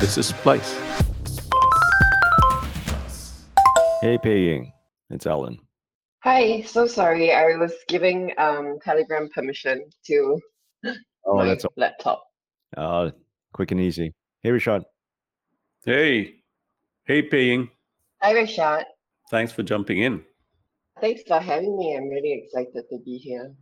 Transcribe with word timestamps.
This 0.00 0.16
is 0.18 0.26
Splice. 0.28 0.72
Hey, 4.00 4.16
Peiying. 4.18 4.72
It's 5.10 5.26
Alan. 5.26 5.58
Hi, 6.24 6.62
so 6.62 6.86
sorry. 6.86 7.32
I 7.32 7.56
was 7.56 7.72
giving 7.88 8.32
um, 8.38 8.78
Telegram 8.82 9.28
permission 9.34 9.84
to 10.06 10.40
Oh, 11.26 11.36
my 11.36 11.44
that's 11.46 11.66
laptop. 11.76 12.22
uh, 12.76 13.10
quick 13.52 13.70
and 13.72 13.80
easy. 13.80 14.14
Hey, 14.42 14.50
Rishad. 14.50 14.82
Hey, 15.84 16.36
hey, 17.04 17.28
Peiying. 17.28 17.68
Hi, 18.22 18.34
Rishad. 18.34 18.84
Thanks 19.30 19.52
for 19.52 19.62
jumping 19.62 19.98
in. 19.98 20.24
Thanks 21.00 21.22
for 21.26 21.38
having 21.40 21.76
me. 21.78 21.96
I'm 21.96 22.08
really 22.08 22.42
excited 22.44 22.84
to 22.90 22.98
be 23.04 23.18
here. 23.18 23.52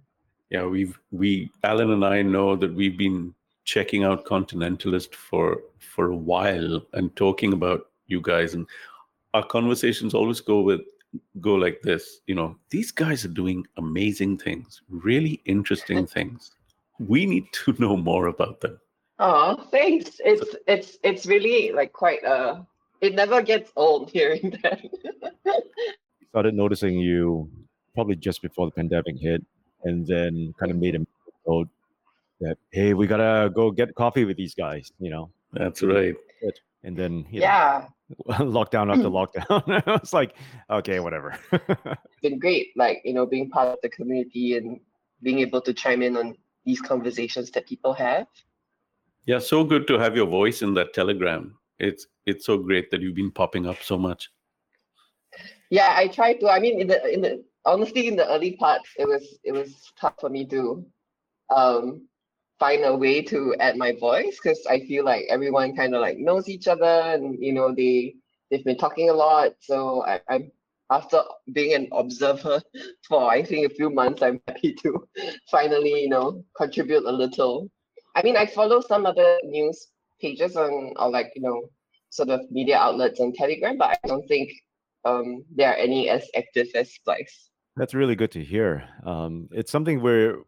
Yeah, 0.51 0.65
we've 0.67 0.99
we 1.11 1.51
Alan 1.63 1.91
and 1.91 2.05
I 2.05 2.23
know 2.23 2.57
that 2.57 2.73
we've 2.75 2.97
been 2.97 3.35
checking 3.69 4.03
out 4.03 4.25
Kontinentalist 4.25 5.15
for 5.15 5.61
for 5.79 6.11
a 6.11 6.17
while 6.17 6.81
and 6.95 7.15
talking 7.17 7.53
about 7.53 7.91
you 8.07 8.21
guys, 8.23 8.55
and 8.55 8.67
our 9.35 9.45
conversations 9.45 10.15
always 10.15 10.41
go 10.41 10.63
with 10.63 10.81
go 11.43 11.55
like 11.55 11.83
this. 11.83 12.21
You 12.27 12.35
know, 12.35 12.57
these 12.71 12.91
guys 12.91 13.27
are 13.27 13.35
doing 13.43 13.67
amazing 13.77 14.39
things, 14.39 14.81
really 14.89 15.43
interesting 15.45 16.07
things. 16.07 16.53
We 16.99 17.27
need 17.27 17.45
to 17.65 17.77
know 17.79 17.97
more 17.97 18.29
about 18.29 18.63
them. 18.63 18.81
Oh, 19.19 19.69
thanks. 19.71 20.19
It's 20.25 20.57
it's 20.67 20.97
it's 21.03 21.27
really 21.27 21.73
like 21.73 21.93
quite 21.93 22.25
uh 22.25 22.63
it 23.03 23.15
never 23.15 23.43
gets 23.43 23.71
old 23.77 24.11
hearing 24.11 24.59
that. 24.63 24.81
Started 26.31 26.55
noticing 26.55 26.99
you 26.99 27.51
probably 27.95 28.17
just 28.17 28.41
before 28.41 28.67
the 28.69 28.73
pandemic 28.73 29.19
hit, 29.19 29.45
and 29.85 30.07
then 30.07 30.55
kind 30.59 30.73
of 30.73 30.79
made 30.79 30.95
a 30.95 31.07
note 31.47 31.69
that 32.41 32.59
hey, 32.71 32.95
we 32.95 33.07
gotta 33.07 33.51
go 33.51 33.71
get 33.71 33.95
coffee 33.95 34.25
with 34.25 34.37
these 34.37 34.55
guys, 34.55 34.93
you 34.99 35.11
know. 35.11 35.31
That's 35.53 35.83
right. 35.83 36.15
And 36.85 36.97
then 36.97 37.27
you 37.31 37.41
yeah, 37.41 37.87
know, 38.29 38.35
lockdown 38.39 38.93
after 38.93 39.09
lockdown. 39.09 39.83
it's 40.03 40.13
like, 40.13 40.35
okay, 40.71 41.01
whatever. 41.01 41.37
it's 41.53 42.21
been 42.23 42.39
great. 42.39 42.69
Like, 42.77 43.03
you 43.05 43.15
know, 43.15 43.27
being 43.27 43.51
part 43.51 43.69
of 43.69 43.79
the 43.83 43.89
community 43.89 44.57
and 44.57 44.81
being 45.23 45.41
able 45.41 45.61
to 45.63 45.75
chime 45.75 46.03
in 46.03 46.17
on 46.17 46.37
these 46.65 46.81
conversations 46.81 47.51
that 47.51 47.67
people 47.67 47.93
have. 47.95 48.27
Yeah, 49.27 49.39
so 49.39 49.65
good 49.65 49.87
to 49.89 49.99
have 49.99 50.17
your 50.17 50.27
voice 50.27 50.63
in 50.63 50.75
that 50.75 50.95
telegram. 50.95 51.59
It's 51.79 52.07
it's 52.27 52.47
so 52.47 52.59
great 52.59 52.91
that 52.91 53.01
you've 53.01 53.15
been 53.15 53.31
popping 53.31 53.67
up 53.67 53.83
so 53.83 53.99
much. 53.99 54.31
Yeah, 55.71 55.93
I 55.95 56.09
tried 56.09 56.41
to. 56.41 56.49
I 56.49 56.59
mean, 56.59 56.81
in 56.81 56.87
the 56.87 57.13
in 57.13 57.21
the 57.21 57.45
honestly, 57.65 58.09
in 58.09 58.17
the 58.17 58.29
early 58.29 58.57
parts, 58.57 58.89
it 58.99 59.07
was 59.07 59.39
it 59.45 59.53
was 59.53 59.93
tough 60.01 60.15
for 60.19 60.31
me 60.31 60.47
to 60.47 60.85
um 61.55 62.08
find 62.59 62.85
a 62.85 62.97
way 62.97 63.23
to 63.23 63.55
add 63.61 63.77
my 63.77 63.93
voice 63.93 64.39
because 64.43 64.67
I 64.69 64.81
feel 64.81 65.05
like 65.05 65.27
everyone 65.29 65.77
kind 65.77 65.95
of 65.95 66.01
like 66.01 66.19
knows 66.19 66.49
each 66.49 66.67
other 66.67 66.85
and 66.85 67.37
you 67.41 67.53
know 67.53 67.75
they 67.75 68.17
they've 68.51 68.65
been 68.65 68.79
talking 68.79 69.11
a 69.11 69.15
lot. 69.15 69.53
So 69.61 70.05
I, 70.05 70.21
I'm 70.29 70.51
after 70.91 71.21
being 71.53 71.75
an 71.75 71.89
observer 71.93 72.61
for 73.09 73.31
I 73.31 73.43
think 73.43 73.71
a 73.71 73.75
few 73.75 73.91
months, 73.91 74.23
I'm 74.23 74.41
happy 74.49 74.75
to 74.75 75.09
finally 75.51 76.03
you 76.03 76.09
know 76.09 76.45
contribute 76.57 77.05
a 77.05 77.13
little. 77.13 77.71
I 78.15 78.23
mean, 78.23 78.37
I 78.37 78.47
follow 78.47 78.81
some 78.81 79.07
other 79.07 79.39
news 79.45 79.89
pages 80.21 80.57
on 80.57 80.93
or 80.97 81.11
like 81.11 81.33
you 81.37 81.43
know 81.43 81.69
sort 82.11 82.31
of 82.31 82.41
media 82.51 82.79
outlets 82.79 83.21
on 83.21 83.33
Telegram, 83.33 83.77
but 83.79 83.91
I 83.91 84.09
don't 84.09 84.27
think 84.27 84.51
um, 85.05 85.45
there 85.55 85.71
are 85.71 85.77
any 85.77 86.09
as 86.09 86.29
active 86.35 86.69
as 86.75 86.93
Splice. 86.93 87.51
That's 87.77 87.95
really 87.95 88.17
good 88.17 88.33
to 88.33 88.43
hear. 88.43 88.89
Um, 89.05 89.49
it's 89.53 89.71
something 89.71 90.03
where 90.03 90.39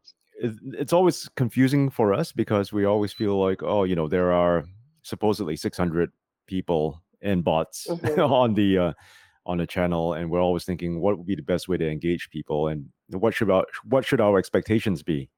it's 0.42 0.92
always 0.92 1.28
confusing 1.36 1.90
for 1.90 2.12
us 2.14 2.32
because 2.32 2.72
we 2.72 2.84
always 2.84 3.12
feel 3.12 3.38
like, 3.38 3.62
oh, 3.62 3.84
you 3.84 3.94
know, 3.94 4.08
there 4.08 4.32
are 4.32 4.64
supposedly 5.02 5.56
600 5.56 6.10
people 6.46 7.02
and 7.22 7.44
bots 7.44 7.86
Mhm. 7.90 8.30
on 8.30 8.54
the 8.54 8.78
uh, 8.78 8.92
on 9.46 9.58
the 9.58 9.66
channel, 9.66 10.14
and 10.14 10.30
we're 10.30 10.40
always 10.42 10.64
thinking, 10.64 11.00
what 11.00 11.16
would 11.18 11.26
be 11.26 11.34
the 11.34 11.42
best 11.42 11.68
way 11.68 11.76
to 11.76 11.88
engage 11.90 12.30
people, 12.30 12.68
and 12.68 12.86
what 13.08 13.34
should 13.34 13.50
our 13.50 13.64
what 13.84 14.04
should 14.04 14.20
our 14.20 14.38
expectations 14.38 15.02
be? 15.02 15.28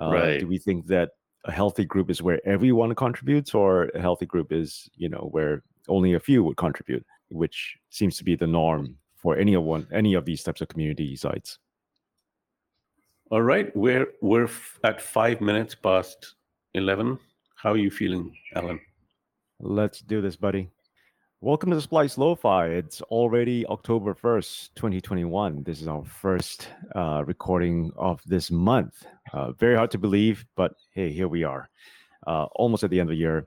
Uh, 0.00 0.10
Right. 0.10 0.40
Do 0.40 0.46
we 0.48 0.58
think 0.58 0.86
that 0.86 1.10
a 1.44 1.52
healthy 1.52 1.84
group 1.84 2.08
is 2.10 2.22
where 2.22 2.40
everyone 2.46 2.94
contributes, 2.94 3.54
or 3.54 3.90
a 3.94 4.00
healthy 4.00 4.26
group 4.26 4.52
is, 4.52 4.88
you 4.96 5.08
know, 5.08 5.28
where 5.32 5.62
only 5.88 6.14
a 6.14 6.20
few 6.20 6.44
would 6.44 6.56
contribute, 6.56 7.04
which 7.30 7.76
seems 7.90 8.16
to 8.18 8.24
be 8.24 8.36
the 8.36 8.46
norm 8.46 8.96
for 9.16 9.36
any 9.36 9.54
of 9.54 9.64
one 9.64 9.86
any 9.92 10.14
of 10.14 10.24
these 10.24 10.42
types 10.42 10.60
of 10.60 10.68
community 10.68 11.16
sites. 11.16 11.58
All 13.32 13.40
right, 13.40 13.74
we're 13.74 14.08
we're 14.20 14.46
at 14.84 15.00
five 15.00 15.40
minutes 15.40 15.74
past 15.74 16.34
eleven. 16.74 17.18
How 17.54 17.72
are 17.72 17.78
you 17.78 17.90
feeling, 17.90 18.36
Alan? 18.54 18.78
Let's 19.58 20.00
do 20.00 20.20
this, 20.20 20.36
buddy. 20.36 20.68
Welcome 21.40 21.70
to 21.70 21.76
the 21.76 21.80
Splice 21.80 22.18
Lo-Fi. 22.18 22.66
It's 22.66 23.00
already 23.00 23.64
October 23.68 24.14
1st, 24.14 24.74
2021. 24.74 25.62
This 25.62 25.80
is 25.80 25.88
our 25.88 26.04
first 26.04 26.68
uh, 26.94 27.24
recording 27.24 27.90
of 27.96 28.20
this 28.26 28.50
month. 28.50 29.06
Uh, 29.32 29.52
very 29.52 29.76
hard 29.76 29.90
to 29.92 29.98
believe, 29.98 30.44
but 30.54 30.74
hey, 30.90 31.10
here 31.10 31.26
we 31.26 31.42
are, 31.42 31.70
uh, 32.26 32.44
almost 32.56 32.84
at 32.84 32.90
the 32.90 33.00
end 33.00 33.08
of 33.08 33.14
the 33.14 33.18
year. 33.18 33.46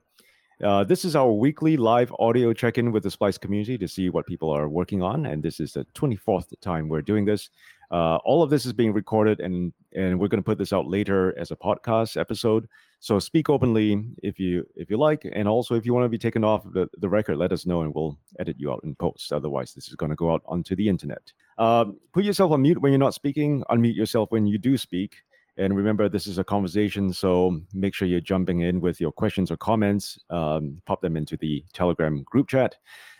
Uh, 0.62 0.82
this 0.82 1.04
is 1.04 1.14
our 1.14 1.30
weekly 1.30 1.76
live 1.76 2.10
audio 2.18 2.50
check-in 2.54 2.90
with 2.90 3.02
the 3.02 3.10
Splice 3.10 3.36
community 3.36 3.76
to 3.76 3.86
see 3.86 4.08
what 4.08 4.26
people 4.26 4.48
are 4.48 4.70
working 4.70 5.02
on, 5.02 5.26
and 5.26 5.42
this 5.42 5.60
is 5.60 5.74
the 5.74 5.84
24th 5.94 6.58
time 6.62 6.88
we're 6.88 7.02
doing 7.02 7.26
this. 7.26 7.50
Uh, 7.90 8.16
all 8.24 8.42
of 8.42 8.48
this 8.48 8.64
is 8.64 8.72
being 8.72 8.94
recorded, 8.94 9.40
and 9.40 9.70
and 9.94 10.18
we're 10.18 10.28
going 10.28 10.42
to 10.42 10.44
put 10.44 10.56
this 10.56 10.72
out 10.72 10.86
later 10.86 11.38
as 11.38 11.50
a 11.50 11.56
podcast 11.56 12.18
episode. 12.18 12.66
So 13.00 13.18
speak 13.18 13.50
openly 13.50 14.02
if 14.22 14.40
you 14.40 14.66
if 14.76 14.88
you 14.88 14.96
like, 14.96 15.26
and 15.30 15.46
also 15.46 15.74
if 15.74 15.84
you 15.84 15.92
want 15.92 16.06
to 16.06 16.08
be 16.08 16.18
taken 16.18 16.42
off 16.42 16.64
the, 16.72 16.88
the 16.96 17.08
record, 17.08 17.36
let 17.36 17.52
us 17.52 17.66
know 17.66 17.82
and 17.82 17.94
we'll 17.94 18.18
edit 18.38 18.56
you 18.58 18.72
out 18.72 18.80
in 18.82 18.94
post. 18.94 19.34
Otherwise, 19.34 19.74
this 19.74 19.88
is 19.88 19.94
going 19.94 20.10
to 20.10 20.16
go 20.16 20.32
out 20.32 20.42
onto 20.46 20.74
the 20.74 20.88
internet. 20.88 21.32
Um, 21.58 21.98
put 22.14 22.24
yourself 22.24 22.50
on 22.52 22.62
mute 22.62 22.80
when 22.80 22.92
you're 22.92 22.98
not 22.98 23.14
speaking. 23.14 23.62
Unmute 23.70 23.94
yourself 23.94 24.32
when 24.32 24.46
you 24.46 24.56
do 24.56 24.78
speak. 24.78 25.16
And 25.58 25.74
remember, 25.74 26.08
this 26.08 26.26
is 26.26 26.38
a 26.38 26.44
conversation, 26.44 27.12
so 27.12 27.60
make 27.72 27.94
sure 27.94 28.06
you're 28.06 28.20
jumping 28.20 28.60
in 28.60 28.80
with 28.80 29.00
your 29.00 29.12
questions 29.12 29.50
or 29.50 29.56
comments. 29.56 30.18
Um, 30.28 30.82
pop 30.84 31.00
them 31.00 31.16
into 31.16 31.36
the 31.36 31.64
Telegram 31.72 32.22
group 32.24 32.48
chat. 32.48 32.76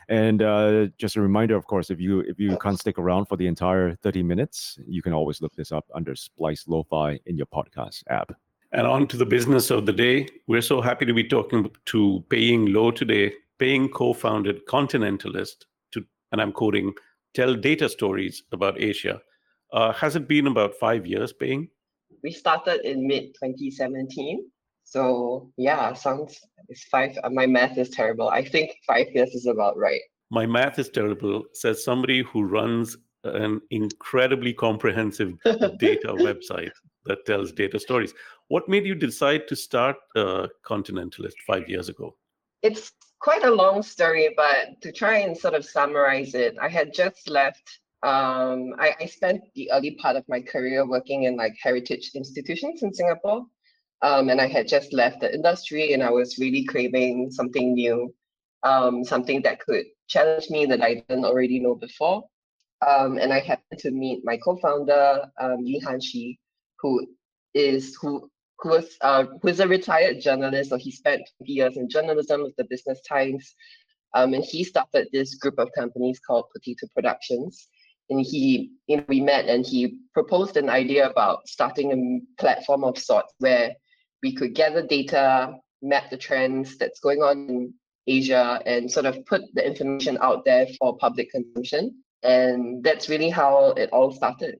And 0.08 0.42
uh, 0.42 0.86
just 0.98 1.16
a 1.16 1.20
reminder, 1.20 1.56
of 1.56 1.66
course, 1.66 1.91
if 1.91 2.00
you 2.00 2.20
if 2.20 2.38
you 2.38 2.56
can't 2.58 2.78
stick 2.78 2.98
around 2.98 3.26
for 3.26 3.36
the 3.36 3.47
entire 3.47 3.94
30 3.97 4.22
minutes, 4.22 4.78
you 4.86 5.02
can 5.02 5.12
always 5.12 5.41
look 5.41 5.54
this 5.56 5.72
up 5.72 5.86
under 5.94 6.14
Splice 6.14 6.69
Lo-Fi 6.69 7.19
in 7.26 7.36
your 7.36 7.47
podcast 7.47 8.04
app. 8.08 8.32
And 8.72 8.86
on 8.86 9.08
to 9.08 9.16
the 9.16 9.26
business 9.26 9.70
of 9.70 9.86
the 9.86 9.92
day. 9.92 10.28
We're 10.47 10.60
so 10.60 10.80
happy 10.80 11.06
to 11.06 11.14
be 11.14 11.24
talking 11.24 11.70
to 11.86 12.24
Peiying 12.28 12.72
Loh 12.72 12.91
today. 12.91 13.32
Peiying 13.58 13.92
co-founded 13.92 14.66
Kontinentalist 14.66 15.64
to, 15.92 16.04
and 16.30 16.42
I'm 16.42 16.53
quoting, 16.53 16.92
tell 17.32 17.54
data 17.54 17.88
stories 17.88 18.42
about 18.53 18.80
Asia. 18.80 19.20
Uh, 19.72 19.92
has 19.92 20.14
it 20.14 20.28
been 20.28 20.47
about 20.47 20.74
five 20.74 21.06
years, 21.06 21.32
Paying? 21.32 21.68
We 22.26 22.32
started 22.32 22.81
in 22.84 23.06
mid 23.06 23.34
2017. 23.34 24.50
So 24.82 25.53
yeah, 25.56 25.92
sounds 25.92 26.41
it's 26.69 26.82
five. 26.94 27.16
uh, 27.22 27.31
My 27.31 27.47
math 27.47 27.78
is 27.78 27.91
terrible. 27.91 28.28
I 28.28 28.42
think 28.44 28.72
five 28.84 29.06
years 29.14 29.32
is 29.32 29.47
about 29.47 29.78
right. 29.78 30.00
My 30.32 30.44
math 30.44 30.81
is 30.81 30.88
terrible, 30.88 31.44
says 31.53 31.84
somebody 31.84 32.25
who 32.25 32.42
runs 32.42 32.97
an 33.22 33.60
incredibly 33.70 34.53
comprehensive 34.53 35.38
data 35.78 36.09
website 36.28 36.72
that 37.04 37.25
tells 37.26 37.53
data 37.53 37.78
stories. 37.78 38.12
What 38.48 38.69
made 38.69 38.86
you 38.86 38.97
decide 38.97 39.47
to 39.47 39.54
start 39.54 39.94
uh, 40.16 40.48
Kontinentalist 40.69 41.38
five 41.47 41.69
years 41.69 41.88
ago? 41.88 42.16
It's 42.60 42.91
quite 43.20 43.44
a 43.44 43.54
long 43.62 43.84
story, 43.84 44.34
but 44.36 44.82
to 44.82 44.91
try 44.91 45.19
and 45.19 45.38
sort 45.38 45.54
of 45.54 45.65
summarize 45.65 46.34
it, 46.34 46.56
I 46.60 46.69
had 46.69 46.92
just 46.92 47.31
left. 47.31 47.78
Um, 48.06 48.72
I, 48.78 48.94
I 49.00 49.06
spent 49.06 49.42
the 49.56 49.68
early 49.72 49.96
part 49.96 50.14
of 50.14 50.22
my 50.28 50.40
career 50.40 50.86
working 50.86 51.24
in 51.24 51.36
like 51.36 51.56
heritage 51.60 52.12
institutions 52.14 52.84
in 52.84 52.94
Singapore. 52.94 53.44
Um, 54.00 54.28
and 54.28 54.40
I 54.40 54.46
had 54.46 54.68
just 54.68 54.92
left 54.92 55.20
the 55.20 55.34
industry 55.34 55.92
and 55.92 56.04
I 56.04 56.10
was 56.10 56.38
really 56.38 56.64
craving 56.64 57.32
something 57.32 57.74
new, 57.74 58.14
um, 58.62 59.03
something 59.03 59.42
that 59.42 59.58
could 59.58 59.86
challenge 60.06 60.50
me 60.50 60.66
that 60.66 60.82
I 60.82 61.03
didn't 61.08 61.24
already 61.24 61.58
know 61.58 61.74
before. 61.74 62.22
Um, 62.86 63.18
and 63.18 63.32
I 63.32 63.41
happened 63.41 63.80
to 63.80 63.91
meet 63.91 64.20
my 64.24 64.36
co-founder, 64.36 65.28
um, 65.41 65.64
Lee 65.64 65.80
Han 65.80 66.00
Shih, 66.00 66.38
who 66.78 67.09
is 67.54 67.97
who 68.00 68.30
who 68.60 68.68
was 68.68 68.97
uh, 69.00 69.24
who 69.42 69.48
is 69.48 69.59
a 69.60 69.66
retired 69.66 70.20
journalist. 70.20 70.70
So 70.70 70.76
he 70.76 70.92
spent 70.92 71.28
20 71.38 71.52
years 71.52 71.76
in 71.76 71.88
journalism 71.88 72.42
with 72.42 72.54
the 72.56 72.66
Business 72.70 73.00
Times, 73.09 73.54
um, 74.14 74.34
and 74.34 74.44
he 74.44 74.62
started 74.62 75.09
this 75.12 75.34
group 75.34 75.59
of 75.59 75.70
companies 75.76 76.20
called 76.20 76.44
Potato 76.54 76.86
Productions. 76.94 77.68
And 78.08 78.20
he, 78.20 78.72
you 78.86 78.98
know, 78.98 79.04
we 79.08 79.20
met, 79.20 79.47
and 79.47 79.66
he 79.66 79.98
proposed 80.14 80.56
an 80.56 80.70
idea 80.70 81.08
about 81.08 81.48
starting 81.48 81.92
a 81.92 82.41
platform 82.41 82.84
of 82.84 82.98
sorts 82.98 83.32
where 83.38 83.74
we 84.22 84.32
could 84.34 84.54
gather 84.54 84.86
data, 84.86 85.56
map 85.82 86.10
the 86.10 86.16
trends 86.16 86.78
that's 86.78 87.00
going 87.00 87.22
on 87.22 87.48
in 87.48 87.74
Asia, 88.06 88.60
and 88.64 88.91
sort 88.91 89.06
of 89.06 89.24
put 89.26 89.42
the 89.54 89.66
information 89.66 90.18
out 90.20 90.44
there 90.44 90.66
for 90.78 90.97
public 90.98 91.30
consumption. 91.30 92.03
And 92.22 92.82
that's 92.82 93.08
really 93.08 93.30
how 93.30 93.72
it 93.72 93.91
all 93.92 94.12
started. 94.12 94.59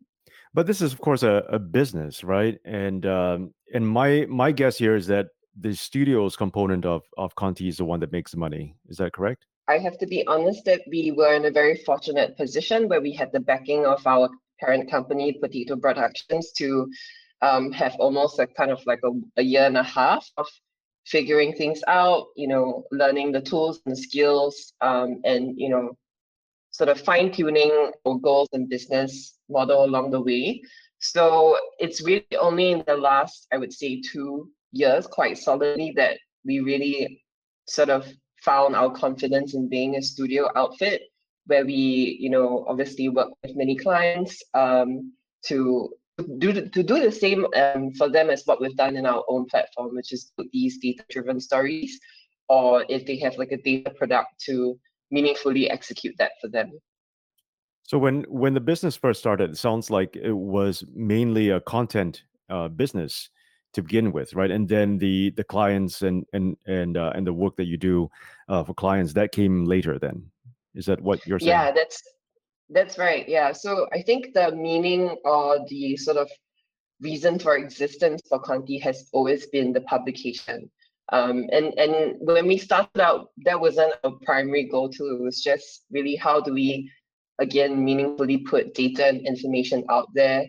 But 0.52 0.66
this 0.66 0.81
is, 0.81 0.92
of 0.92 1.00
course, 1.00 1.22
a, 1.22 1.44
a 1.49 1.58
business, 1.58 2.25
right? 2.25 2.58
And 2.64 3.04
um, 3.06 3.52
and 3.75 3.87
my 3.87 4.26
my 4.28 4.52
guess 4.52 4.78
here 4.78 4.96
is 4.96 5.06
that 5.08 5.26
the 5.58 5.75
studios 5.75 6.37
component 6.37 6.84
of 6.84 7.02
of 7.16 7.34
Conti 7.34 7.69
is 7.69 7.76
the 7.76 7.84
one 7.84 8.00
that 8.00 8.12
makes 8.12 8.34
money. 8.34 8.75
Is 8.88 8.96
that 8.96 9.12
correct? 9.12 9.44
I 9.68 9.78
have 9.78 9.98
to 9.98 10.06
be 10.06 10.26
honest 10.26 10.64
that 10.66 10.82
we 10.88 11.10
were 11.10 11.34
in 11.34 11.44
a 11.44 11.50
very 11.50 11.76
fortunate 11.76 12.36
position 12.36 12.88
where 12.88 13.00
we 13.00 13.12
had 13.12 13.32
the 13.32 13.40
backing 13.40 13.84
of 13.84 14.06
our 14.06 14.30
parent 14.60 14.90
company, 14.90 15.32
Potato 15.32 15.76
Productions, 15.76 16.52
to 16.52 16.88
um, 17.42 17.72
have 17.72 17.94
almost 17.98 18.38
a 18.38 18.46
kind 18.46 18.70
of 18.70 18.80
like 18.86 19.00
a, 19.04 19.10
a 19.36 19.42
year 19.42 19.66
and 19.66 19.76
a 19.76 19.82
half 19.82 20.28
of 20.36 20.46
figuring 21.04 21.52
things 21.52 21.82
out, 21.86 22.26
you 22.36 22.48
know, 22.48 22.84
learning 22.92 23.32
the 23.32 23.40
tools 23.40 23.80
and 23.86 23.96
the 23.96 24.00
skills, 24.00 24.72
um, 24.80 25.20
and 25.24 25.58
you 25.58 25.68
know, 25.68 25.96
sort 26.70 26.88
of 26.88 27.00
fine 27.00 27.32
tuning 27.32 27.92
our 28.04 28.18
goals 28.18 28.48
and 28.52 28.68
business 28.68 29.38
model 29.48 29.84
along 29.84 30.10
the 30.10 30.20
way. 30.20 30.62
So 30.98 31.58
it's 31.78 32.02
really 32.02 32.26
only 32.40 32.72
in 32.72 32.84
the 32.86 32.96
last, 32.96 33.46
I 33.52 33.58
would 33.58 33.72
say, 33.72 34.00
two 34.00 34.50
years, 34.72 35.06
quite 35.06 35.38
solidly, 35.38 35.92
that 35.96 36.18
we 36.44 36.60
really 36.60 37.22
sort 37.66 37.90
of 37.90 38.06
found 38.46 38.76
our 38.76 38.90
confidence 38.90 39.54
in 39.54 39.69
being 39.69 39.96
a 39.96 40.02
studio 40.02 40.48
outfit 40.56 41.02
where 41.46 41.64
we, 41.66 42.16
you 42.25 42.31
know, 42.31 42.64
obviously 42.69 43.08
work 43.08 43.31
with 43.43 43.56
many 43.56 43.76
clients 43.76 44.43
um, 44.54 45.12
to 45.48 45.90
do 46.38 46.48
to 46.76 46.82
do 46.82 46.96
the 47.06 47.12
same 47.12 47.46
um, 47.62 47.93
for 47.98 48.08
them 48.08 48.31
as 48.31 48.43
what 48.46 48.60
we've 48.60 48.76
done 48.76 48.96
in 48.96 49.04
our 49.04 49.22
own 49.28 49.44
platform, 49.46 49.94
which 49.94 50.12
is 50.12 50.32
these 50.52 50.78
data-driven 50.78 51.38
stories, 51.40 52.00
or 52.48 52.84
if 52.88 53.04
they 53.06 53.19
have 53.19 53.37
like 53.37 53.52
a 53.52 53.62
data 53.70 53.90
product 53.90 54.31
to 54.46 54.78
meaningfully 55.10 55.70
execute 55.70 56.14
that 56.19 56.32
for 56.40 56.49
them. 56.49 56.72
So 57.82 57.99
when 57.99 58.25
when 58.42 58.54
the 58.54 58.60
business 58.60 58.96
first 58.96 59.20
started, 59.20 59.50
it 59.50 59.58
sounds 59.58 59.90
like 59.90 60.16
it 60.16 60.32
was 60.32 60.84
mainly 60.94 61.50
a 61.50 61.60
content 61.60 62.22
uh, 62.49 62.69
business 62.69 63.31
to 63.76 63.82
begin 63.82 64.11
with, 64.11 64.34
right? 64.34 64.50
And 64.50 64.69
then 64.69 64.99
the 64.99 65.31
the 65.37 65.44
clients 65.44 66.02
and 66.02 66.26
and 66.32 66.56
and 66.67 66.96
uh, 66.96 67.12
and 67.14 67.26
the 67.26 67.32
work 67.32 67.56
that 67.56 67.67
you 67.67 67.76
do 67.76 68.11
uh, 68.49 68.64
for 68.64 68.75
clients 68.75 69.12
that 69.12 69.32
came 69.32 69.64
later. 69.64 69.99
Then 69.99 70.31
is 70.75 70.87
that 70.87 71.00
what 71.00 71.25
you're 71.26 71.38
saying? 71.38 71.50
Yeah, 71.50 71.70
that's 71.70 72.02
that's 72.70 72.99
right. 72.99 73.28
Yeah. 73.28 73.52
So 73.52 73.87
I 73.93 74.02
think 74.02 74.34
the 74.34 74.50
meaning 74.52 75.17
or 75.25 75.64
the 75.69 75.96
sort 75.96 76.17
of 76.17 76.28
reason 77.00 77.38
for 77.38 77.56
existence 77.56 78.23
for 78.28 78.40
Conti 78.40 78.78
has 78.78 79.08
always 79.12 79.46
been 79.46 79.73
the 79.73 79.82
publication. 79.82 80.70
Um, 81.12 81.46
and 81.52 81.67
and 81.78 82.17
when 82.19 82.46
we 82.46 82.56
started 82.58 83.00
out, 83.00 83.28
that 83.44 83.61
wasn't 83.61 83.94
a 84.02 84.11
primary 84.11 84.64
goal 84.64 84.88
too. 84.88 85.17
It 85.20 85.23
was 85.23 85.43
just 85.43 85.84
really 85.90 86.17
how 86.17 86.40
do 86.40 86.52
we, 86.52 86.90
again, 87.38 87.84
meaningfully 87.84 88.38
put 88.38 88.75
data 88.75 89.06
and 89.06 89.20
information 89.26 89.84
out 89.90 90.08
there 90.14 90.46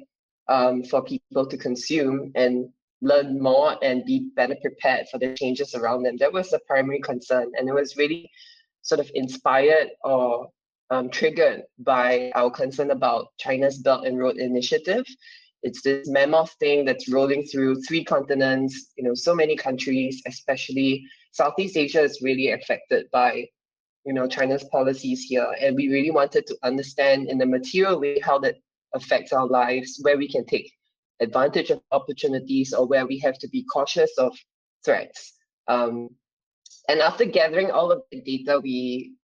um, 0.48 0.84
for 0.84 1.04
people 1.04 1.46
to 1.46 1.58
consume 1.58 2.32
and 2.36 2.70
learn 3.02 3.42
more 3.42 3.78
and 3.84 4.06
be 4.06 4.30
better 4.36 4.56
prepared 4.62 5.08
for 5.10 5.18
the 5.20 5.34
changes 5.36 5.76
around 5.76 6.04
them. 6.04 6.18
That 6.18 6.34
was 6.34 6.50
the 6.50 6.60
primary 6.68 7.00
concern, 7.00 7.52
and 7.58 7.70
it 7.70 7.74
was 7.74 7.98
really 7.98 8.30
sort 8.82 9.00
of 9.00 9.12
inspired 9.14 9.90
or 10.04 10.50
um, 10.90 11.10
triggered 11.10 11.64
by 11.80 12.32
our 12.36 12.50
concern 12.50 12.92
about 12.92 13.28
China's 13.38 13.78
Belt 13.80 14.06
and 14.06 14.18
Road 14.18 14.38
Initiative. 14.38 15.06
It's 15.64 15.82
this 15.82 16.08
mammoth 16.08 16.56
thing 16.60 16.86
that's 16.86 17.12
rolling 17.12 17.44
through 17.44 17.82
three 17.82 18.04
continents, 18.04 18.92
you 18.96 19.04
know, 19.04 19.14
so 19.14 19.36
many 19.36 19.56
countries, 19.56 20.22
especially 20.26 21.04
Southeast 21.32 21.76
Asia 21.76 22.02
is 22.02 22.22
really 22.22 22.52
affected 22.52 23.08
by, 23.12 23.48
you 24.06 24.14
know, 24.14 24.28
China's 24.28 24.64
policies 24.66 25.24
here. 25.24 25.52
And 25.60 25.76
we 25.76 25.90
really 25.90 26.12
wanted 26.12 26.48
to 26.48 26.58
understand 26.64 27.28
in 27.28 27.42
a 27.42 27.46
material 27.46 28.00
way 28.00 28.20
how 28.20 28.40
that 28.40 28.56
affects 28.94 29.34
our 29.34 29.48
lives, 29.48 30.00
where 30.04 30.18
we 30.18 30.30
can 30.30 30.46
take 30.46 30.72
advantage 31.20 31.70
of 31.70 31.82
opportunities 31.92 32.74
or 32.74 32.88
where 32.88 33.06
we 33.06 33.20
have 33.20 33.38
to 33.40 33.48
be 33.50 33.64
cautious 33.64 34.12
of 34.18 34.38
threats. 34.86 35.34
Um, 35.68 36.10
and 36.90 37.02
after 37.02 37.26
gathering 37.26 37.72
all 37.72 37.92
of 37.92 38.02
the 38.12 38.22
data, 38.22 38.60
we 38.62 39.18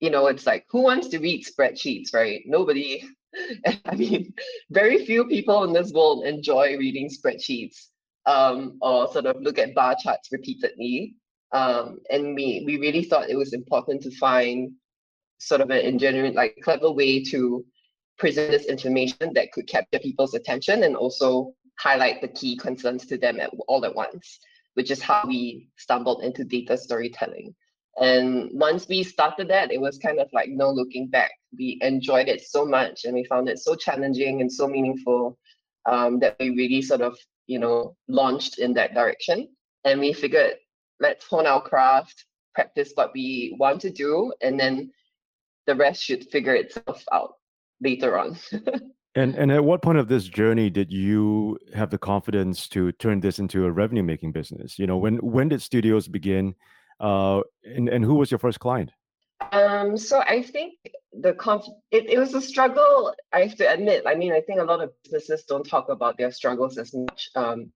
you 0.00 0.10
know, 0.10 0.26
it's 0.26 0.46
like 0.46 0.66
who 0.70 0.82
wants 0.82 1.08
to 1.08 1.18
read 1.18 1.44
spreadsheets, 1.44 2.12
right? 2.12 2.42
Nobody. 2.46 3.04
I 3.86 3.94
mean, 3.94 4.32
very 4.70 5.04
few 5.04 5.26
people 5.26 5.64
in 5.64 5.72
this 5.72 5.92
world 5.92 6.24
enjoy 6.24 6.76
reading 6.78 7.10
spreadsheets 7.10 7.88
um, 8.24 8.78
or 8.80 9.10
sort 9.12 9.26
of 9.26 9.40
look 9.40 9.58
at 9.58 9.74
bar 9.74 9.96
charts 10.02 10.28
repeatedly. 10.32 11.16
Um, 11.52 11.98
and 12.10 12.34
we 12.34 12.62
we 12.66 12.78
really 12.78 13.04
thought 13.04 13.30
it 13.30 13.36
was 13.36 13.52
important 13.52 14.02
to 14.02 14.10
find 14.16 14.72
sort 15.38 15.60
of 15.60 15.70
an 15.70 15.78
engineering, 15.78 16.34
like 16.34 16.58
clever 16.62 16.90
way 16.90 17.22
to 17.24 17.64
present 18.18 18.50
this 18.50 18.66
information 18.66 19.32
that 19.34 19.52
could 19.52 19.66
capture 19.66 19.98
people's 19.98 20.34
attention 20.34 20.84
and 20.84 20.96
also 20.96 21.54
highlight 21.78 22.20
the 22.20 22.28
key 22.28 22.56
concerns 22.56 23.06
to 23.06 23.18
them 23.18 23.40
at, 23.40 23.50
all 23.68 23.84
at 23.84 23.94
once, 23.94 24.38
which 24.74 24.90
is 24.90 25.02
how 25.02 25.24
we 25.26 25.68
stumbled 25.76 26.22
into 26.22 26.44
data 26.44 26.76
storytelling. 26.76 27.54
And 28.00 28.50
once 28.52 28.86
we 28.88 29.02
started 29.02 29.48
that, 29.48 29.72
it 29.72 29.80
was 29.80 29.98
kind 29.98 30.18
of 30.18 30.28
like 30.32 30.50
no 30.50 30.70
looking 30.70 31.08
back. 31.08 31.30
We 31.56 31.78
enjoyed 31.82 32.28
it 32.28 32.42
so 32.42 32.64
much 32.64 33.04
and 33.04 33.14
we 33.14 33.24
found 33.24 33.48
it 33.48 33.58
so 33.58 33.74
challenging 33.74 34.40
and 34.40 34.52
so 34.52 34.66
meaningful 34.66 35.38
um, 35.86 36.18
that 36.20 36.36
we 36.38 36.50
really 36.50 36.82
sort 36.82 37.00
of, 37.00 37.16
you 37.46 37.58
know, 37.58 37.96
launched 38.08 38.58
in 38.58 38.74
that 38.74 38.94
direction. 38.94 39.48
And 39.84 40.00
we 40.00 40.12
figured, 40.12 40.56
let's 41.00 41.26
hone 41.26 41.46
our 41.46 41.62
craft, 41.62 42.24
practice 42.54 42.92
what 42.94 43.12
we 43.14 43.56
want 43.58 43.80
to 43.82 43.90
do, 43.90 44.32
and 44.42 44.58
then 44.58 44.90
the 45.66 45.74
rest 45.74 46.02
should 46.02 46.28
figure 46.30 46.54
itself 46.54 47.02
out 47.12 47.34
later 47.80 48.18
on. 48.18 48.38
and 49.14 49.34
and 49.36 49.52
at 49.52 49.64
what 49.64 49.82
point 49.82 49.98
of 49.98 50.08
this 50.08 50.24
journey 50.24 50.70
did 50.70 50.92
you 50.92 51.58
have 51.74 51.90
the 51.90 51.98
confidence 51.98 52.68
to 52.68 52.92
turn 52.92 53.20
this 53.20 53.38
into 53.38 53.64
a 53.64 53.70
revenue 53.70 54.02
making 54.02 54.32
business? 54.32 54.78
You 54.78 54.86
know, 54.86 54.96
when 54.96 55.16
when 55.18 55.48
did 55.48 55.62
studios 55.62 56.08
begin? 56.08 56.54
Uh, 56.98 57.42
and, 57.64 57.90
and 57.90 58.04
who 58.04 58.14
was 58.14 58.30
your 58.30 58.38
first 58.38 58.58
client? 58.58 58.90
Um, 59.52 59.96
so 59.96 60.20
I 60.20 60.42
think 60.42 60.74
the 61.12 61.34
conf- 61.34 61.68
it, 61.90 62.08
it 62.08 62.18
was 62.18 62.34
a 62.34 62.40
struggle. 62.40 63.14
I 63.32 63.40
have 63.40 63.56
to 63.56 63.70
admit. 63.70 64.04
I 64.06 64.14
mean, 64.14 64.32
I 64.32 64.40
think 64.40 64.60
a 64.60 64.64
lot 64.64 64.82
of 64.82 64.92
businesses 65.04 65.44
don't 65.44 65.68
talk 65.68 65.88
about 65.88 66.16
their 66.16 66.32
struggles 66.32 66.78
as 66.78 66.94
much, 66.94 67.28
um, 67.34 67.72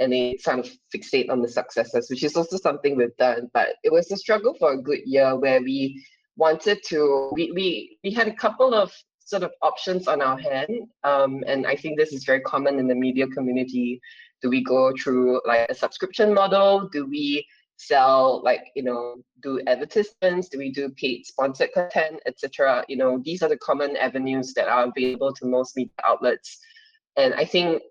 and 0.00 0.12
they 0.12 0.38
kind 0.44 0.60
of 0.60 0.68
fixate 0.94 1.30
on 1.30 1.40
the 1.40 1.48
successes, 1.48 2.10
which 2.10 2.24
is 2.24 2.36
also 2.36 2.56
something 2.56 2.96
we've 2.96 3.16
done. 3.16 3.48
But 3.54 3.76
it 3.84 3.92
was 3.92 4.10
a 4.10 4.16
struggle 4.16 4.54
for 4.54 4.72
a 4.72 4.82
good 4.82 5.00
year 5.04 5.36
where 5.36 5.60
we 5.60 6.04
wanted 6.36 6.82
to. 6.88 7.30
We 7.32 7.52
we 7.52 7.98
we 8.02 8.10
had 8.10 8.28
a 8.28 8.34
couple 8.34 8.74
of 8.74 8.92
sort 9.24 9.42
of 9.42 9.52
options 9.62 10.08
on 10.08 10.20
our 10.20 10.38
hand, 10.38 10.88
um, 11.02 11.42
and 11.46 11.66
I 11.66 11.76
think 11.76 11.98
this 11.98 12.12
is 12.12 12.24
very 12.24 12.40
common 12.40 12.78
in 12.78 12.86
the 12.86 12.94
media 12.94 13.26
community. 13.28 14.00
Do 14.42 14.50
we 14.50 14.62
go 14.62 14.92
through 15.02 15.40
like 15.46 15.70
a 15.70 15.74
subscription 15.74 16.34
model? 16.34 16.88
Do 16.92 17.06
we 17.06 17.46
sell 17.76 18.40
like 18.44 18.66
you 18.76 18.82
know 18.82 19.16
do 19.42 19.60
advertisements 19.66 20.48
do 20.48 20.58
we 20.58 20.70
do 20.70 20.88
paid 20.90 21.26
sponsored 21.26 21.72
content 21.72 22.20
etc 22.26 22.84
you 22.88 22.96
know 22.96 23.20
these 23.24 23.42
are 23.42 23.48
the 23.48 23.58
common 23.58 23.96
avenues 23.96 24.54
that 24.54 24.68
are 24.68 24.86
available 24.86 25.32
to 25.32 25.46
most 25.46 25.76
media 25.76 25.92
outlets 26.04 26.58
and 27.16 27.34
i 27.34 27.44
think 27.44 27.82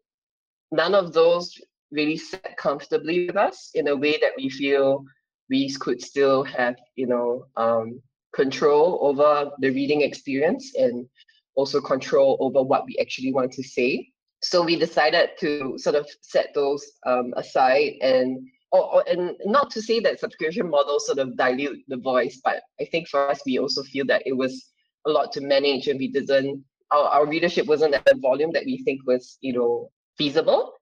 none 0.72 0.96
of 0.96 1.12
those 1.12 1.54
really 1.92 2.18
sit 2.18 2.56
comfortably 2.58 3.28
with 3.28 3.36
us 3.36 3.72
in 3.75 3.90
a 3.90 3.96
way 3.96 4.18
that 4.18 4.32
we 4.38 4.50
feel 4.50 5.04
we 5.50 5.70
could 5.74 6.02
still 6.02 6.44
have 6.44 6.75
you 6.96 7.06
know 7.06 7.46
um, 7.58 8.02
control 8.34 9.00
over 9.02 9.52
the 9.60 9.70
reading 9.70 10.02
experience 10.02 10.74
and 10.75 11.08
also 11.56 11.80
control 11.80 12.38
over 12.40 12.63
what 12.63 12.86
we 12.86 12.98
actually 13.00 13.32
want 13.32 13.52
to 13.52 13.63
say 13.63 14.08
so 14.42 14.62
we 14.62 14.75
decided 14.75 15.30
to 15.40 15.78
sort 15.78 15.96
of 15.96 16.06
set 16.22 16.48
those 16.54 16.84
um, 17.06 17.34
aside 17.38 17.94
and 18.02 18.46
or, 18.74 18.96
or, 18.96 19.04
and 19.08 19.36
not 19.46 19.70
to 19.72 19.82
say 19.82 20.00
that 20.02 20.20
subscription 20.20 20.70
models 20.70 21.06
sort 21.06 21.20
of 21.20 21.38
dilute 21.38 21.80
the 21.88 21.98
voice, 21.98 22.42
but 22.44 22.63
I 22.82 22.86
think 22.86 23.08
for 23.08 23.30
us, 23.30 23.40
we 23.46 23.60
also 23.60 23.84
feel 23.84 24.06
that 24.08 24.24
it 24.25 24.36
was 24.36 24.72
a 25.06 25.12
lot 25.12 25.32
to 25.34 25.42
manage 25.42 25.88
and 25.88 26.00
we 26.00 26.08
didn't, 26.08 26.63
our, 26.90 27.04
our 27.04 27.28
readership 27.28 27.68
wasn't 27.68 27.94
at 27.94 28.04
the 28.06 28.16
volume 28.16 28.52
that 28.54 28.66
we 28.66 28.82
think 28.84 29.06
was, 29.06 29.38
you 29.42 29.54
know, 29.54 29.92
feasible. 30.18 30.74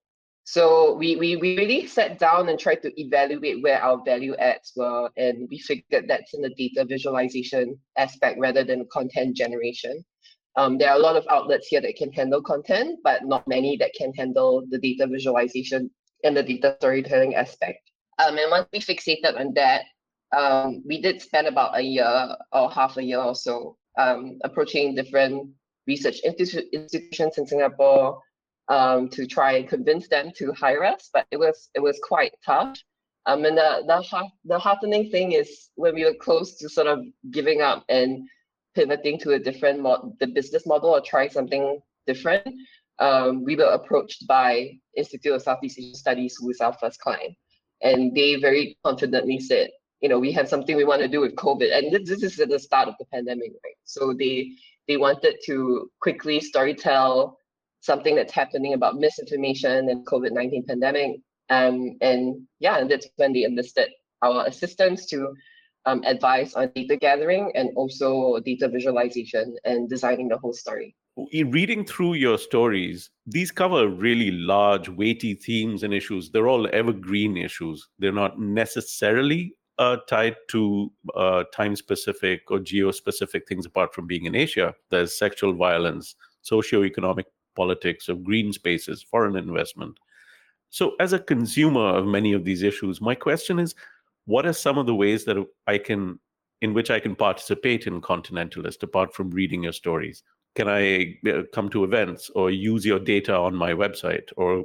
So 0.44 0.94
we, 0.94 1.16
we, 1.16 1.36
we 1.36 1.56
really 1.56 1.86
sat 1.86 2.18
down 2.18 2.48
and 2.48 2.58
tried 2.58 2.82
to 2.82 3.00
evaluate 3.00 3.62
where 3.62 3.82
our 3.82 4.02
value 4.04 4.34
adds 4.36 4.72
were, 4.74 5.08
and 5.16 5.48
we 5.50 5.58
figured 5.58 6.06
that's 6.08 6.34
in 6.34 6.42
the 6.42 6.50
data 6.50 6.84
visualization 6.84 7.78
aspect 7.96 8.38
rather 8.40 8.64
than 8.64 8.86
content 8.92 9.36
generation. 9.36 10.04
Um, 10.56 10.78
there 10.78 10.90
are 10.90 10.96
a 10.96 11.00
lot 11.00 11.16
of 11.16 11.24
outlets 11.30 11.68
here 11.68 11.80
that 11.80 11.96
can 11.96 12.12
handle 12.12 12.42
content, 12.42 12.98
but 13.04 13.24
not 13.24 13.46
many 13.46 13.76
that 13.78 13.94
can 13.94 14.12
handle 14.14 14.64
the 14.68 14.78
data 14.78 15.06
visualization 15.06 15.90
and 16.24 16.36
the 16.36 16.42
data 16.42 16.76
storytelling 16.78 17.34
aspect. 17.34 17.78
Um, 18.18 18.36
and 18.36 18.50
once 18.50 18.68
we 18.72 18.80
fixated 18.80 19.38
on 19.38 19.54
that, 19.54 19.84
um, 20.36 20.82
we 20.86 21.00
did 21.00 21.22
spend 21.22 21.46
about 21.46 21.76
a 21.78 21.82
year 21.82 22.36
or 22.52 22.70
half 22.70 22.96
a 22.96 23.02
year 23.02 23.20
or 23.20 23.34
so 23.34 23.76
um, 23.98 24.38
approaching 24.44 24.94
different 24.94 25.50
research 25.86 26.20
institu- 26.26 26.70
institutions 26.72 27.38
in 27.38 27.46
Singapore 27.46 28.20
um, 28.68 29.08
to 29.10 29.26
try 29.26 29.52
and 29.52 29.68
convince 29.68 30.08
them 30.08 30.32
to 30.36 30.52
hire 30.52 30.84
us. 30.84 31.10
But 31.12 31.26
it 31.30 31.38
was 31.38 31.70
it 31.74 31.80
was 31.80 31.98
quite 32.02 32.32
tough. 32.44 32.78
Um, 33.26 33.44
and 33.44 33.56
the 33.56 33.84
the, 33.86 34.28
the 34.44 34.58
heartening 34.58 35.10
thing 35.10 35.32
is 35.32 35.70
when 35.76 35.94
we 35.94 36.04
were 36.04 36.14
close 36.14 36.56
to 36.58 36.68
sort 36.68 36.86
of 36.86 37.00
giving 37.30 37.60
up 37.62 37.84
and 37.88 38.28
pivoting 38.74 39.18
to 39.20 39.32
a 39.32 39.38
different 39.38 39.80
mod- 39.80 40.18
the 40.20 40.26
business 40.26 40.66
model 40.66 40.90
or 40.90 41.00
try 41.00 41.28
something 41.28 41.80
different, 42.06 42.46
um, 42.98 43.44
we 43.44 43.54
were 43.56 43.64
approached 43.64 44.26
by 44.26 44.70
Institute 44.96 45.34
of 45.34 45.42
Southeast 45.42 45.78
Asian 45.78 45.94
Studies, 45.94 46.36
who 46.38 46.50
is 46.50 46.60
our 46.60 46.72
first 46.74 47.00
client. 47.00 47.34
and 47.82 48.14
they 48.14 48.36
very 48.36 48.78
confidently 48.84 49.40
said, 49.40 49.70
you 50.00 50.08
know, 50.08 50.18
we 50.18 50.32
have 50.32 50.48
something 50.48 50.76
we 50.76 50.84
want 50.84 51.02
to 51.02 51.08
do 51.08 51.20
with 51.20 51.34
COVID, 51.36 51.76
and 51.76 51.92
this, 51.92 52.08
this 52.08 52.22
is 52.22 52.40
at 52.40 52.48
the 52.48 52.58
start 52.58 52.88
of 52.88 52.94
the 52.98 53.04
pandemic, 53.06 53.52
right? 53.64 53.76
So 53.84 54.12
they 54.12 54.52
they 54.88 54.96
wanted 54.96 55.36
to 55.46 55.90
quickly 56.00 56.40
storytell 56.40 57.34
something 57.82 58.14
that's 58.16 58.32
happening 58.32 58.72
about 58.72 58.96
misinformation 58.96 59.90
and 59.90 60.06
COVID 60.06 60.32
nineteen 60.32 60.64
pandemic, 60.64 61.20
um, 61.50 61.98
and 62.00 62.40
yeah, 62.58 62.82
that's 62.84 63.08
when 63.16 63.34
they 63.34 63.44
enlisted 63.44 63.90
our 64.22 64.46
assistance 64.46 65.04
to 65.06 65.34
um, 65.84 66.02
advise 66.06 66.54
on 66.54 66.70
data 66.74 66.96
gathering 66.96 67.52
and 67.54 67.70
also 67.76 68.38
data 68.46 68.68
visualization 68.68 69.56
and 69.64 69.90
designing 69.90 70.28
the 70.28 70.38
whole 70.38 70.54
story. 70.54 70.94
In 71.32 71.50
reading 71.50 71.84
through 71.84 72.14
your 72.14 72.38
stories, 72.38 73.10
these 73.26 73.50
cover 73.50 73.88
really 73.88 74.30
large, 74.30 74.88
weighty 74.88 75.34
themes 75.34 75.82
and 75.82 75.92
issues. 75.92 76.30
They're 76.30 76.48
all 76.48 76.66
evergreen 76.72 77.36
issues. 77.36 77.86
They're 77.98 78.12
not 78.12 78.40
necessarily 78.40 79.54
uh, 79.78 79.98
tied 80.08 80.36
to 80.52 80.90
uh, 81.14 81.44
time 81.52 81.76
specific 81.76 82.50
or 82.50 82.60
geo 82.60 82.92
specific 82.92 83.46
things 83.46 83.66
apart 83.66 83.92
from 83.92 84.06
being 84.06 84.24
in 84.24 84.34
Asia. 84.34 84.74
There's 84.90 85.18
sexual 85.18 85.52
violence, 85.52 86.14
socioeconomic 86.50 87.24
politics 87.54 88.08
of 88.08 88.24
green 88.24 88.52
spaces, 88.52 89.02
foreign 89.02 89.36
investment. 89.36 89.98
So, 90.70 90.96
as 91.00 91.12
a 91.12 91.18
consumer 91.18 91.96
of 91.96 92.06
many 92.06 92.32
of 92.32 92.44
these 92.44 92.62
issues, 92.62 93.00
my 93.00 93.14
question 93.14 93.58
is 93.58 93.74
what 94.24 94.46
are 94.46 94.52
some 94.52 94.78
of 94.78 94.86
the 94.86 94.94
ways 94.94 95.24
that 95.24 95.36
I 95.66 95.78
can, 95.78 96.18
in 96.60 96.74
which 96.74 96.90
I 96.90 97.00
can 97.00 97.16
participate 97.16 97.86
in 97.86 98.00
Kontinentalist 98.00 98.82
apart 98.82 99.14
from 99.14 99.30
reading 99.30 99.64
your 99.64 99.72
stories? 99.72 100.22
Can 100.54 100.68
I 100.68 101.18
uh, 101.28 101.42
come 101.52 101.68
to 101.70 101.84
events 101.84 102.30
or 102.34 102.50
use 102.50 102.84
your 102.84 102.98
data 102.98 103.34
on 103.34 103.54
my 103.54 103.72
website 103.72 104.30
or 104.36 104.64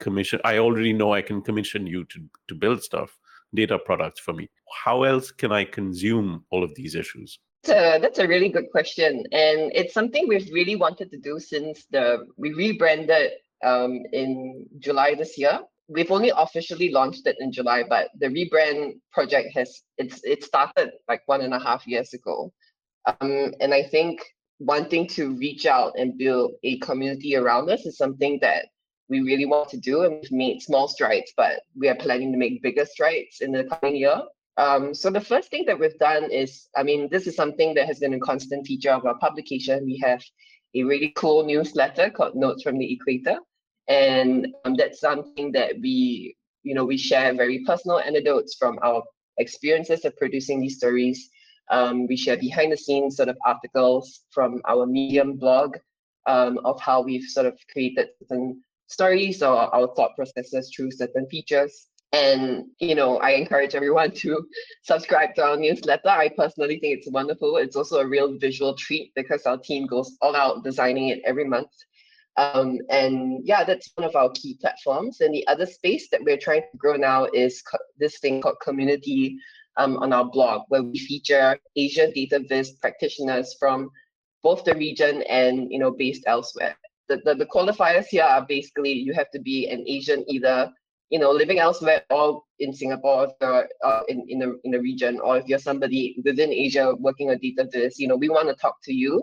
commission? 0.00 0.40
I 0.44 0.58
already 0.58 0.92
know 0.92 1.12
I 1.12 1.22
can 1.22 1.42
commission 1.42 1.86
you 1.86 2.04
to, 2.04 2.20
to 2.48 2.54
build 2.54 2.82
stuff, 2.82 3.16
data 3.54 3.78
products 3.78 4.20
for 4.20 4.32
me. 4.32 4.48
How 4.84 5.04
else 5.04 5.30
can 5.30 5.52
I 5.52 5.64
consume 5.64 6.44
all 6.50 6.64
of 6.64 6.74
these 6.74 6.94
issues? 6.94 7.38
That's 7.66 8.18
a, 8.18 8.26
really 8.26 8.48
good 8.48 8.70
question. 8.70 9.24
And 9.32 9.72
it's 9.74 9.94
something 9.94 10.26
we've 10.28 10.50
really 10.52 10.76
wanted 10.76 11.10
to 11.10 11.18
do 11.18 11.38
since 11.38 11.86
the 11.90 12.26
we 12.36 12.52
rebranded 12.52 13.32
um, 13.64 14.02
in 14.12 14.66
July 14.78 15.14
this 15.14 15.38
year 15.38 15.60
we've 15.88 16.10
only 16.10 16.32
officially 16.36 16.90
launched 16.90 17.26
it 17.26 17.36
in 17.40 17.52
July, 17.52 17.84
but 17.88 18.08
the 18.18 18.26
rebrand 18.26 18.94
project 19.12 19.50
has 19.54 19.82
it's 19.98 20.20
it 20.24 20.42
started 20.44 20.90
like 21.08 21.22
one 21.26 21.42
and 21.42 21.54
a 21.54 21.58
half 21.58 21.86
years 21.86 22.12
ago. 22.12 22.52
Um, 23.06 23.52
and 23.60 23.72
I 23.72 23.84
think 23.84 24.20
wanting 24.58 25.06
to 25.08 25.36
reach 25.36 25.66
out 25.66 25.92
and 25.96 26.18
build 26.18 26.52
a 26.64 26.78
community 26.78 27.36
around 27.36 27.70
us 27.70 27.86
is 27.86 27.96
something 27.96 28.38
that 28.40 28.66
we 29.08 29.20
really 29.20 29.46
want 29.46 29.68
to 29.70 29.76
do, 29.76 30.02
and 30.02 30.14
we've 30.20 30.32
made 30.32 30.60
small 30.60 30.88
strides, 30.88 31.32
but 31.36 31.60
we 31.76 31.88
are 31.88 31.94
planning 31.94 32.32
to 32.32 32.38
make 32.38 32.62
bigger 32.62 32.84
strides 32.84 33.40
in 33.40 33.52
the 33.52 33.64
coming 33.64 33.96
year. 33.96 34.20
Um, 34.58 34.94
so 34.94 35.10
the 35.10 35.20
first 35.20 35.50
thing 35.50 35.64
that 35.66 35.78
we've 35.78 35.98
done 35.98 36.30
is, 36.30 36.68
I 36.76 36.82
mean, 36.82 37.08
this 37.10 37.26
is 37.26 37.36
something 37.36 37.74
that 37.74 37.86
has 37.86 37.98
been 37.98 38.14
a 38.14 38.20
constant 38.20 38.66
feature 38.66 38.90
of 38.90 39.04
our 39.04 39.18
publication. 39.18 39.84
We 39.84 39.98
have 40.02 40.22
a 40.74 40.82
really 40.82 41.12
cool 41.16 41.44
newsletter 41.44 42.10
called 42.10 42.34
Notes 42.34 42.62
from 42.62 42.78
the 42.78 42.92
Equator, 42.92 43.38
and 43.88 44.48
um, 44.64 44.74
that's 44.74 45.00
something 45.00 45.52
that 45.52 45.74
we 45.80 46.36
you 46.62 46.74
know 46.74 46.84
we 46.84 46.96
share 46.96 47.32
very 47.34 47.64
personal 47.64 48.00
anecdotes 48.00 48.56
from 48.58 48.78
our 48.82 49.02
experiences 49.38 50.04
of 50.04 50.16
producing 50.16 50.60
these 50.60 50.76
stories. 50.76 51.28
Um, 51.70 52.06
we 52.06 52.16
share 52.16 52.36
behind 52.36 52.72
the 52.72 52.76
scenes 52.76 53.16
sort 53.16 53.28
of 53.28 53.36
articles 53.44 54.20
from 54.30 54.62
our 54.66 54.86
medium 54.86 55.36
blog 55.36 55.76
um, 56.26 56.58
of 56.64 56.80
how 56.80 57.02
we've 57.02 57.28
sort 57.28 57.46
of 57.46 57.58
created 57.72 58.08
certain 58.22 58.62
stories 58.86 59.42
or 59.42 59.56
our 59.74 59.92
thought 59.94 60.14
processes 60.14 60.72
through 60.74 60.92
certain 60.92 61.26
features 61.28 61.88
and 62.16 62.64
you 62.78 62.94
know 62.94 63.18
i 63.18 63.30
encourage 63.30 63.74
everyone 63.74 64.10
to 64.10 64.30
subscribe 64.82 65.34
to 65.34 65.42
our 65.42 65.56
newsletter 65.56 66.08
i 66.08 66.28
personally 66.36 66.78
think 66.78 66.98
it's 66.98 67.10
wonderful 67.10 67.56
it's 67.56 67.76
also 67.76 67.98
a 67.98 68.06
real 68.06 68.38
visual 68.38 68.74
treat 68.74 69.12
because 69.14 69.42
our 69.44 69.58
team 69.58 69.86
goes 69.86 70.16
all 70.22 70.34
out 70.34 70.64
designing 70.64 71.08
it 71.08 71.20
every 71.24 71.44
month 71.44 71.70
um, 72.38 72.78
and 72.90 73.40
yeah, 73.44 73.64
that's 73.64 73.90
one 73.94 74.06
of 74.06 74.14
our 74.14 74.30
key 74.30 74.58
platforms. 74.60 75.20
And 75.20 75.34
the 75.34 75.46
other 75.48 75.64
space 75.64 76.08
that 76.10 76.22
we're 76.22 76.36
trying 76.36 76.62
to 76.70 76.78
grow 76.78 76.96
now 76.96 77.26
is 77.32 77.62
co- 77.62 77.78
this 77.98 78.18
thing 78.18 78.42
called 78.42 78.60
community 78.62 79.38
um, 79.78 79.96
on 79.98 80.12
our 80.12 80.24
blog, 80.24 80.62
where 80.68 80.82
we 80.82 80.98
feature 80.98 81.58
Asian 81.76 82.12
data 82.12 82.40
viz 82.46 82.72
practitioners 82.72 83.56
from 83.58 83.90
both 84.42 84.64
the 84.64 84.74
region 84.74 85.22
and 85.22 85.72
you 85.72 85.78
know 85.78 85.90
based 85.90 86.24
elsewhere. 86.26 86.76
The, 87.08 87.20
the, 87.24 87.34
the 87.34 87.46
qualifiers 87.46 88.06
here 88.06 88.24
are 88.24 88.44
basically 88.46 88.92
you 88.92 89.14
have 89.14 89.30
to 89.30 89.40
be 89.40 89.68
an 89.68 89.84
Asian 89.86 90.24
either 90.28 90.70
you 91.10 91.18
know 91.18 91.30
living 91.30 91.58
elsewhere 91.58 92.02
or 92.10 92.42
in 92.58 92.72
Singapore 92.72 93.32
or 93.40 93.68
uh, 93.84 94.00
in 94.08 94.24
in 94.28 94.38
the 94.38 94.58
in 94.64 94.70
the 94.72 94.80
region, 94.80 95.20
or 95.20 95.38
if 95.38 95.46
you're 95.46 95.58
somebody 95.58 96.20
within 96.24 96.52
Asia 96.52 96.94
working 96.98 97.30
on 97.30 97.38
data 97.38 97.68
this 97.70 97.98
you 97.98 98.08
know 98.08 98.16
we 98.16 98.28
want 98.28 98.48
to 98.48 98.54
talk 98.54 98.76
to 98.84 98.92
you 98.92 99.22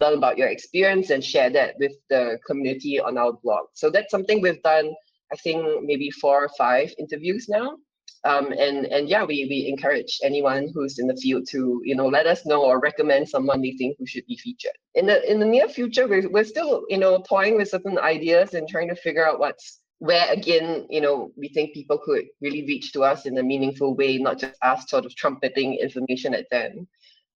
learn 0.00 0.16
about 0.16 0.38
your 0.38 0.48
experience 0.48 1.10
and 1.10 1.22
share 1.22 1.50
that 1.50 1.74
with 1.78 1.92
the 2.08 2.38
community 2.46 2.98
on 2.98 3.18
our 3.18 3.32
blog. 3.44 3.66
So 3.74 3.90
that's 3.90 4.10
something 4.10 4.40
we've 4.40 4.62
done, 4.62 4.92
I 5.32 5.36
think 5.36 5.84
maybe 5.84 6.10
four 6.10 6.44
or 6.44 6.50
five 6.56 6.92
interviews 6.98 7.48
now. 7.48 7.76
Um, 8.24 8.52
and 8.52 8.84
and 8.86 9.08
yeah, 9.08 9.24
we 9.24 9.46
we 9.48 9.66
encourage 9.66 10.18
anyone 10.22 10.70
who's 10.74 10.98
in 10.98 11.06
the 11.06 11.16
field 11.16 11.46
to 11.52 11.80
you 11.84 11.94
know 11.94 12.06
let 12.06 12.26
us 12.26 12.44
know 12.44 12.62
or 12.62 12.78
recommend 12.78 13.26
someone 13.26 13.62
they 13.62 13.72
think 13.78 13.96
who 13.98 14.04
should 14.04 14.26
be 14.26 14.36
featured. 14.36 14.76
In 14.94 15.06
the 15.06 15.30
in 15.30 15.40
the 15.40 15.46
near 15.46 15.68
future, 15.68 16.06
we're, 16.06 16.28
we're 16.28 16.44
still 16.44 16.84
you 16.90 16.98
know 16.98 17.22
toying 17.26 17.56
with 17.56 17.70
certain 17.70 17.98
ideas 17.98 18.52
and 18.52 18.68
trying 18.68 18.88
to 18.88 18.94
figure 18.94 19.26
out 19.26 19.38
what's 19.38 19.80
where 20.00 20.32
again 20.32 20.86
you 20.90 21.00
know 21.00 21.30
we 21.36 21.48
think 21.48 21.74
people 21.74 21.98
could 21.98 22.24
really 22.40 22.64
reach 22.66 22.92
to 22.92 23.04
us 23.04 23.26
in 23.26 23.38
a 23.38 23.42
meaningful 23.42 23.94
way, 23.94 24.18
not 24.18 24.38
just 24.38 24.56
us 24.62 24.88
sort 24.88 25.04
of 25.06 25.14
trumpeting 25.14 25.74
information 25.74 26.34
at 26.34 26.50
them. 26.50 26.88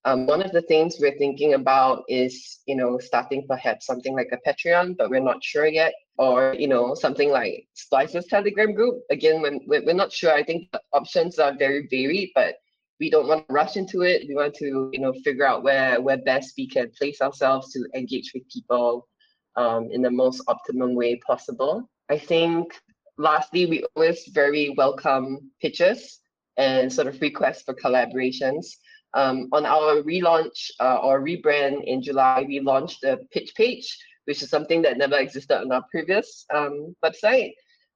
Um, 0.07 0.27
one 0.27 0.43
of 0.43 0.53
the 0.53 0.63
things 0.63 0.97
we're 1.01 1.17
thinking 1.17 1.55
about 1.55 2.05
is, 2.09 2.59
you 2.67 2.77
know, 2.77 2.99
starting 2.99 3.47
perhaps 3.49 3.87
something 3.87 4.15
like 4.15 4.31
a 4.33 4.49
Patreon, 4.49 4.97
but 4.99 5.09
we're 5.09 5.21
not 5.21 5.43
sure 5.43 5.67
yet, 5.67 5.95
or 6.19 6.55
you 6.59 6.69
know, 6.69 6.95
something 6.95 7.31
like 7.31 7.67
Splice's 7.75 8.27
Telegram 8.27 8.75
group. 8.75 9.03
Again, 9.11 9.41
when 9.41 9.61
we're 9.67 9.95
not 9.95 10.13
sure, 10.13 10.33
I 10.33 10.43
think 10.43 10.71
the 10.73 10.81
options 10.93 11.39
are 11.39 11.57
very 11.57 11.87
varied, 11.91 12.33
but 12.35 12.57
we 13.01 13.11
don't 13.11 13.29
want 13.29 13.47
to 13.47 13.55
rush 13.55 13.77
into 13.77 14.03
it. 14.03 14.27
We 14.29 14.35
want 14.35 14.55
to, 14.57 14.91
you 14.93 15.01
know, 15.01 15.13
figure 15.25 15.47
out 15.47 15.63
where 15.63 16.01
where 16.01 16.19
best 16.19 16.55
we 16.57 16.67
can 16.69 16.91
place 16.99 17.21
ourselves 17.21 17.73
to 17.73 17.87
engage 17.95 18.33
with 18.35 18.49
people 18.51 19.09
um, 19.57 19.91
in 19.91 20.03
the 20.03 20.11
most 20.11 20.43
optimum 20.49 20.95
way 20.95 21.17
possible. 21.27 21.89
I 22.11 22.19
think, 22.19 22.75
lastly, 23.17 23.67
we 23.67 23.85
always 23.95 24.27
very 24.29 24.71
welcome 24.71 25.51
pitches 25.61 26.21
and 26.57 26.93
sort 26.93 27.09
of 27.09 27.21
requests 27.21 27.63
for 27.63 27.75
collaborations. 27.75 28.67
Um, 29.15 29.49
on 29.53 29.65
our 29.65 30.03
relaunch 30.03 30.71
uh, 30.81 30.97
or 30.97 31.21
rebrand 31.21 31.85
in 31.85 32.03
July, 32.03 32.45
we 32.47 32.61
launched 32.61 33.05
a 33.05 33.19
pitch 33.33 33.55
page, 33.55 33.97
which 34.25 34.43
is 34.43 34.51
something 34.51 34.83
that 34.83 34.99
never 34.99 35.17
existed 35.17 35.61
on 35.61 35.73
our 35.73 35.85
previous 35.91 36.45
um, 36.53 36.95
website. 37.05 37.53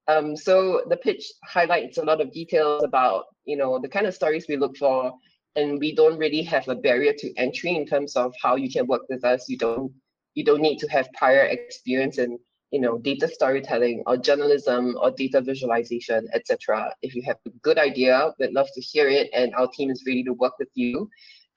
Um, 0.06 0.36
so 0.36 0.82
the 0.88 0.96
pitch 0.96 1.30
highlights 1.44 1.98
a 1.98 2.04
lot 2.04 2.22
of 2.22 2.32
details 2.32 2.82
about 2.82 3.26
you 3.44 3.56
know 3.56 3.78
the 3.78 3.88
kind 3.88 4.06
of 4.06 4.14
stories 4.14 4.46
we 4.48 4.56
look 4.56 4.76
for, 4.76 5.12
and 5.54 5.78
we 5.78 5.94
don't 5.94 6.16
really 6.16 6.42
have 6.42 6.66
a 6.68 6.74
barrier 6.74 7.12
to 7.12 7.34
entry 7.36 7.76
in 7.76 7.84
terms 7.84 8.16
of 8.16 8.32
how 8.42 8.56
you 8.56 8.70
can 8.70 8.86
work 8.86 9.02
with 9.10 9.22
us. 9.24 9.48
You 9.48 9.58
don't 9.58 9.92
you 10.34 10.44
don't 10.44 10.62
need 10.62 10.78
to 10.78 10.88
have 10.88 11.12
prior 11.12 11.42
experience 11.42 12.18
in 12.18 12.38
you 12.70 12.80
know, 12.80 12.98
data 12.98 13.28
storytelling 13.28 14.02
or 14.06 14.16
journalism 14.16 14.96
or 15.00 15.10
data 15.10 15.40
visualization, 15.40 16.28
etc. 16.34 16.92
If 17.02 17.14
you 17.14 17.22
have 17.22 17.36
a 17.46 17.50
good 17.62 17.78
idea, 17.78 18.32
we'd 18.38 18.52
love 18.52 18.68
to 18.74 18.80
hear 18.80 19.08
it, 19.08 19.30
and 19.32 19.54
our 19.54 19.68
team 19.68 19.90
is 19.90 20.04
ready 20.06 20.22
to 20.24 20.32
work 20.32 20.58
with 20.58 20.68
you 20.74 21.08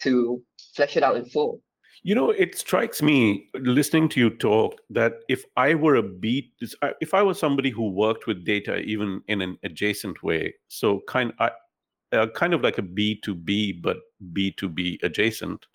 to 0.04 0.42
flesh 0.76 0.98
it 0.98 1.04
out 1.04 1.18
in 1.18 1.26
full. 1.26 1.62
You 2.04 2.16
know, 2.16 2.32
it 2.32 2.58
strikes 2.58 3.02
me 3.04 3.50
listening 3.54 4.10
to 4.10 4.20
you 4.20 4.32
talk 4.32 4.82
that 4.90 5.20
if 5.30 5.46
I 5.56 5.76
were 5.76 5.96
a 5.96 6.04
beat, 6.04 6.52
if 7.00 7.14
I 7.14 7.22
was 7.22 7.38
somebody 7.38 7.70
who 7.70 7.92
worked 7.92 8.26
with 8.26 8.44
data 8.44 8.78
even 8.80 9.22
in 9.28 9.42
an 9.42 9.58
adjacent 9.64 10.24
way, 10.24 10.56
so 10.68 11.02
kind, 11.08 11.32
I, 11.38 11.52
uh, 12.12 12.28
kind 12.34 12.56
of 12.56 12.62
like 12.62 12.80
a 12.80 12.82
B 12.82 13.20
two 13.24 13.36
B 13.36 13.72
but 13.72 13.98
B 14.34 14.52
two 14.52 14.68
B 14.68 15.00
adjacent, 15.04 15.68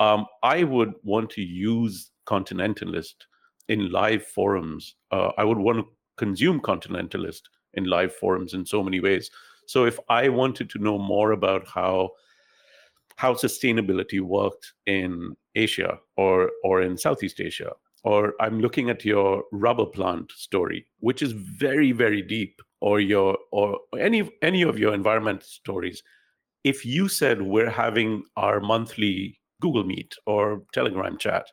um, 0.00 0.26
I 0.42 0.64
would 0.64 0.92
want 1.02 1.30
to 1.30 1.42
use 1.42 2.10
Kontinentalist 2.26 3.14
in 3.68 3.90
live 3.90 4.24
forums. 4.24 4.96
Uh, 5.10 5.30
I 5.38 5.44
would 5.44 5.58
want 5.58 5.78
to 5.78 5.86
consume 6.16 6.60
Kontinentalist 6.60 7.42
in 7.74 7.84
live 7.84 8.14
forums 8.14 8.54
in 8.54 8.64
so 8.64 8.82
many 8.82 9.00
ways. 9.00 9.30
So 9.66 9.84
if 9.84 9.98
I 10.08 10.28
wanted 10.28 10.70
to 10.70 10.78
know 10.78 10.98
more 10.98 11.32
about 11.32 11.66
how 11.66 12.10
how 13.16 13.32
sustainability 13.34 14.20
worked 14.20 14.72
in 14.86 15.36
Asia 15.54 15.98
or 16.16 16.50
or 16.62 16.82
in 16.82 16.98
Southeast 16.98 17.40
Asia, 17.40 17.72
or 18.02 18.34
I'm 18.40 18.60
looking 18.60 18.90
at 18.90 19.04
your 19.04 19.44
rubber 19.52 19.86
plant 19.86 20.32
story, 20.32 20.86
which 20.98 21.22
is 21.22 21.32
very 21.32 21.92
very 21.92 22.22
deep, 22.22 22.60
or 22.80 23.00
your 23.00 23.38
or 23.52 23.78
any 23.98 24.30
any 24.42 24.62
of 24.62 24.78
your 24.78 24.94
environment 24.94 25.42
stories. 25.42 26.02
If 26.64 26.84
you 26.84 27.08
said 27.08 27.42
we're 27.42 27.70
having 27.70 28.24
our 28.36 28.60
monthly 28.60 29.38
Google 29.60 29.84
Meet 29.84 30.14
or 30.26 30.62
Telegram 30.72 31.16
chat, 31.18 31.46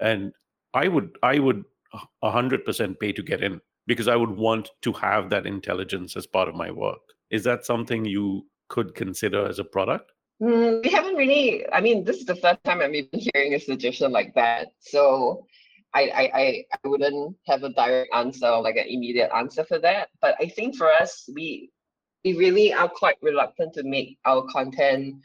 and 0.00 0.32
I 0.74 0.88
would 0.88 1.16
I 1.22 1.38
would 1.38 1.64
hundred 2.22 2.64
percent 2.64 2.98
pay 3.00 3.12
to 3.12 3.22
get 3.22 3.42
in 3.42 3.60
because 3.86 4.08
I 4.08 4.16
would 4.16 4.30
want 4.30 4.70
to 4.82 4.92
have 4.92 5.30
that 5.30 5.46
intelligence 5.46 6.16
as 6.16 6.26
part 6.26 6.48
of 6.48 6.54
my 6.54 6.70
work. 6.70 7.00
Is 7.30 7.44
that 7.44 7.64
something 7.64 8.04
you 8.04 8.46
could 8.68 8.94
consider 8.94 9.46
as 9.46 9.58
a 9.58 9.64
product? 9.64 10.12
Mm, 10.42 10.82
we 10.82 10.90
haven't 10.90 11.16
really. 11.16 11.64
I 11.72 11.80
mean, 11.80 12.04
this 12.04 12.16
is 12.16 12.26
the 12.26 12.36
first 12.36 12.62
time 12.64 12.80
I'm 12.80 12.94
even 12.94 13.20
hearing 13.34 13.54
a 13.54 13.60
suggestion 13.60 14.10
like 14.10 14.34
that. 14.34 14.68
So 14.80 15.46
I, 15.94 16.02
I, 16.02 16.64
I 16.84 16.88
wouldn't 16.88 17.36
have 17.46 17.62
a 17.62 17.72
direct 17.72 18.12
answer 18.12 18.48
or 18.48 18.62
like 18.62 18.76
an 18.76 18.86
immediate 18.88 19.30
answer 19.34 19.64
for 19.64 19.78
that. 19.78 20.08
But 20.20 20.34
I 20.40 20.48
think 20.48 20.76
for 20.76 20.92
us, 20.92 21.28
we 21.32 21.70
we 22.24 22.36
really 22.36 22.72
are 22.72 22.88
quite 22.88 23.16
reluctant 23.22 23.74
to 23.74 23.84
make 23.84 24.18
our 24.24 24.42
content 24.46 25.16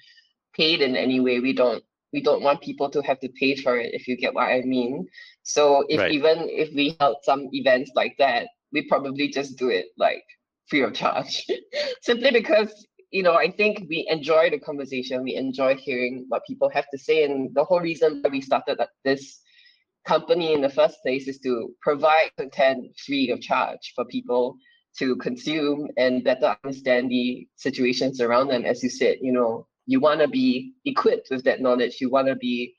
paid 0.54 0.82
in 0.82 0.96
any 0.96 1.20
way. 1.20 1.40
We 1.40 1.54
don't 1.54 1.84
we 2.14 2.22
don't 2.22 2.42
want 2.42 2.62
people 2.62 2.90
to 2.90 3.02
have 3.02 3.20
to 3.20 3.30
pay 3.30 3.56
for 3.56 3.78
it 3.78 3.94
if 3.94 4.08
you 4.08 4.18
get 4.18 4.34
what 4.34 4.50
I 4.50 4.62
mean. 4.62 5.08
So 5.44 5.86
if 5.90 6.00
right. 6.00 6.12
even 6.12 6.48
if 6.50 6.74
we 6.74 6.96
held 7.00 7.18
some 7.24 7.50
events 7.52 7.92
like 7.96 8.16
that, 8.18 8.48
we 8.72 8.88
probably 8.88 9.30
just 9.30 9.58
do 9.58 9.70
it 9.70 9.88
like 9.98 10.24
free 10.68 10.82
of 10.82 10.94
charge. 10.94 11.46
Simply 12.02 12.32
because 12.32 12.88
you 13.12 13.24
know, 13.24 13.34
I 13.34 13.52
think 13.52 13.86
we 13.90 14.08
enjoy 14.10 14.52
the 14.52 14.60
conversation. 14.60 15.24
We 15.24 15.36
enjoy 15.36 15.76
hearing 15.76 16.26
what 16.30 16.46
people 16.46 16.70
have 16.70 16.86
to 16.92 16.98
say. 16.98 17.24
And 17.24 17.54
the 17.56 17.64
whole 17.64 17.80
reason 17.80 18.22
why 18.22 18.30
we 18.30 18.42
started 18.42 18.80
this 19.04 19.40
company 20.06 20.54
in 20.54 20.62
the 20.62 20.70
first 20.70 20.98
place 21.02 21.28
is 21.28 21.40
to 21.40 21.74
provide 21.82 22.32
content 22.38 22.86
free 23.06 23.32
of 23.32 23.42
charge 23.42 23.94
for 23.96 24.06
people 24.06 24.58
to 24.98 25.16
consume 25.18 25.88
and 25.98 26.24
better 26.24 26.56
understand 26.64 27.10
the 27.10 27.48
situations 27.56 28.22
around 28.22 28.50
them. 28.50 28.66
As 28.66 28.84
you 28.84 28.90
said, 28.90 29.18
you 29.22 29.32
know, 29.32 29.68
you 29.90 30.00
want 30.00 30.20
to 30.22 30.28
be 30.28 30.74
equipped 30.86 31.30
with 31.32 31.44
that 31.46 31.62
knowledge. 31.62 32.00
You 32.00 32.12
want 32.12 32.28
to 32.28 32.36
be, 32.36 32.76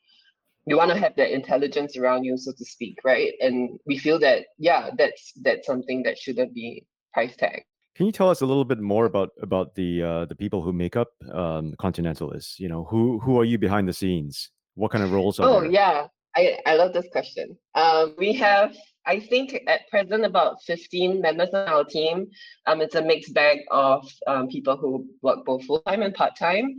you 0.65 0.77
want 0.77 0.91
to 0.91 0.97
have 0.97 1.13
that 1.17 1.33
intelligence 1.33 1.97
around 1.97 2.23
you, 2.23 2.37
so 2.37 2.53
to 2.57 2.63
speak, 2.63 2.95
right? 3.03 3.33
And 3.41 3.77
we 3.85 3.97
feel 3.97 4.17
that, 4.19 4.45
yeah, 4.57 4.91
that's 4.97 5.33
that's 5.41 5.67
something 5.67 6.03
that 6.03 6.17
shouldn't 6.17 6.53
be 6.53 6.85
price 7.13 7.35
tag. 7.35 7.63
Can 7.97 8.05
you 8.05 8.13
tell 8.13 8.29
us 8.29 8.39
a 8.39 8.45
little 8.45 8.63
bit 8.63 8.79
more 8.79 9.05
about 9.05 9.31
about 9.41 9.75
the 9.75 10.01
uh, 10.01 10.25
the 10.25 10.35
people 10.35 10.61
who 10.61 10.71
make 10.71 10.95
up 10.95 11.09
um, 11.33 11.75
Kontinentalists? 11.83 12.57
You 12.59 12.69
know, 12.69 12.85
who 12.85 13.19
who 13.19 13.37
are 13.41 13.43
you 13.51 13.57
behind 13.57 13.89
the 13.89 13.93
scenes? 14.01 14.49
What 14.75 14.91
kind 14.91 15.03
of 15.03 15.11
roles 15.11 15.37
are 15.37 15.49
oh, 15.49 15.59
there? 15.59 15.69
yeah, 15.69 16.07
I 16.37 16.59
I 16.65 16.75
love 16.75 16.93
this 16.93 17.09
question. 17.11 17.57
Um, 17.75 18.15
we 18.17 18.31
have 18.35 18.73
I 19.05 19.19
think 19.19 19.59
at 19.67 19.89
present 19.89 20.25
about 20.25 20.61
15 20.63 21.21
members 21.21 21.49
on 21.53 21.67
our 21.67 21.83
team. 21.83 22.27
Um, 22.67 22.81
it's 22.81 22.95
a 22.95 23.01
mixed 23.01 23.33
bag 23.33 23.59
of 23.71 24.07
um, 24.27 24.47
people 24.47 24.77
who 24.77 25.07
work 25.21 25.43
both 25.45 25.65
full 25.65 25.81
time 25.81 26.01
and 26.01 26.13
part 26.13 26.35
time. 26.37 26.75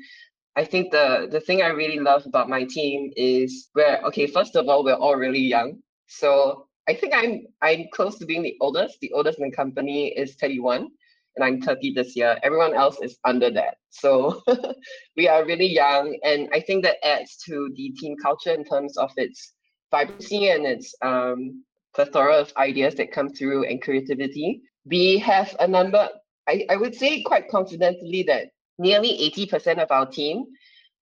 I 0.54 0.64
think 0.64 0.92
the 0.92 1.28
the 1.30 1.40
thing 1.40 1.62
I 1.62 1.68
really 1.68 1.98
love 1.98 2.26
about 2.26 2.48
my 2.48 2.64
team 2.64 3.10
is 3.16 3.70
we're 3.74 4.00
okay. 4.04 4.26
First 4.26 4.54
of 4.54 4.68
all, 4.68 4.84
we're 4.84 4.94
all 4.94 5.16
really 5.16 5.40
young, 5.40 5.78
so 6.06 6.68
I 6.88 6.94
think 6.94 7.14
I'm 7.14 7.46
I'm 7.62 7.86
close 7.92 8.18
to 8.18 8.26
being 8.26 8.42
the 8.42 8.56
oldest. 8.60 8.98
The 9.00 9.12
oldest 9.12 9.38
in 9.38 9.48
the 9.48 9.56
company 9.56 10.08
is 10.08 10.34
31 10.34 10.88
and 11.36 11.44
I'm 11.44 11.60
30 11.62 11.94
this 11.94 12.14
year. 12.16 12.38
Everyone 12.42 12.74
else 12.74 13.00
is 13.00 13.18
under 13.24 13.50
that. 13.50 13.76
So 13.90 14.42
we 15.16 15.28
are 15.28 15.46
really 15.46 15.66
young. 15.66 16.18
And 16.24 16.48
I 16.52 16.60
think 16.60 16.84
that 16.84 17.04
adds 17.06 17.36
to 17.46 17.70
the 17.74 17.90
team 17.90 18.16
culture 18.22 18.52
in 18.52 18.64
terms 18.64 18.96
of 18.96 19.10
its 19.16 19.52
vibrancy 19.90 20.48
and 20.48 20.66
its 20.66 20.94
um, 21.02 21.64
plethora 21.94 22.36
of 22.36 22.52
ideas 22.56 22.94
that 22.96 23.12
come 23.12 23.28
through 23.30 23.64
and 23.64 23.82
creativity. 23.82 24.62
We 24.84 25.18
have 25.18 25.54
a 25.60 25.66
number, 25.66 26.08
I, 26.48 26.66
I 26.70 26.76
would 26.76 26.94
say 26.94 27.22
quite 27.22 27.48
confidently 27.48 28.22
that 28.24 28.48
nearly 28.78 29.30
80% 29.36 29.78
of 29.78 29.90
our 29.90 30.06
team, 30.06 30.44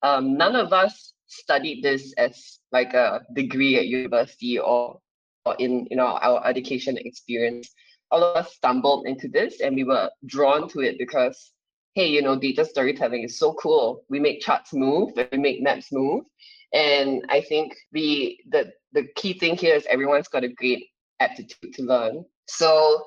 um, 0.02 0.36
none 0.36 0.56
of 0.56 0.72
us 0.72 1.14
studied 1.26 1.82
this 1.82 2.12
as 2.18 2.58
like 2.72 2.92
a 2.94 3.22
degree 3.34 3.78
at 3.78 3.86
university 3.86 4.58
or, 4.58 4.98
or 5.44 5.54
in 5.58 5.86
you 5.90 5.96
know 5.96 6.18
our 6.20 6.46
education 6.46 6.98
experience. 6.98 7.70
All 8.10 8.24
of 8.24 8.36
us 8.36 8.54
stumbled 8.54 9.06
into 9.06 9.28
this 9.28 9.60
and 9.60 9.76
we 9.76 9.84
were 9.84 10.10
drawn 10.26 10.68
to 10.70 10.80
it 10.80 10.98
because 10.98 11.52
hey 11.94 12.08
you 12.08 12.22
know 12.22 12.36
data 12.36 12.64
storytelling 12.64 13.22
is 13.22 13.38
so 13.38 13.54
cool. 13.54 14.04
We 14.08 14.18
make 14.18 14.40
charts 14.40 14.72
move 14.72 15.10
and 15.16 15.28
we 15.30 15.38
make 15.38 15.62
maps 15.62 15.92
move 15.92 16.24
and 16.72 17.24
i 17.28 17.40
think 17.40 17.76
the 17.92 18.36
the 18.50 18.72
the 18.92 19.06
key 19.16 19.32
thing 19.32 19.56
here 19.56 19.74
is 19.74 19.86
everyone's 19.86 20.28
got 20.28 20.44
a 20.44 20.48
great 20.48 20.86
aptitude 21.20 21.74
to 21.74 21.82
learn. 21.82 22.24
So 22.46 23.04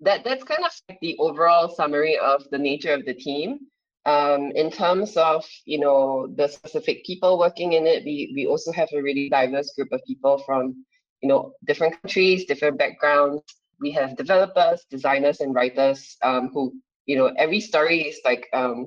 that 0.00 0.24
that's 0.24 0.44
kind 0.44 0.64
of 0.64 0.70
like 0.88 0.98
the 1.00 1.16
overall 1.18 1.68
summary 1.68 2.18
of 2.18 2.44
the 2.50 2.58
nature 2.58 2.94
of 2.94 3.04
the 3.04 3.14
team. 3.14 3.58
Um, 4.06 4.52
in 4.54 4.70
terms 4.70 5.16
of 5.16 5.44
you 5.64 5.80
know 5.80 6.28
the 6.36 6.46
specific 6.46 7.04
people 7.04 7.38
working 7.40 7.72
in 7.72 7.88
it 7.88 8.04
we 8.04 8.32
we 8.36 8.46
also 8.46 8.70
have 8.70 8.88
a 8.94 9.02
really 9.02 9.28
diverse 9.28 9.72
group 9.74 9.88
of 9.90 10.00
people 10.06 10.38
from 10.46 10.86
you 11.22 11.28
know 11.28 11.54
different 11.66 12.00
countries 12.00 12.44
different 12.44 12.78
backgrounds. 12.78 13.42
We 13.78 13.90
have 13.90 14.16
developers, 14.16 14.86
designers, 14.88 15.40
and 15.40 15.54
writers 15.54 16.16
um, 16.22 16.48
who, 16.48 16.72
you 17.04 17.14
know, 17.18 17.26
every 17.36 17.60
story 17.60 18.08
is 18.08 18.18
like, 18.24 18.48
um, 18.54 18.86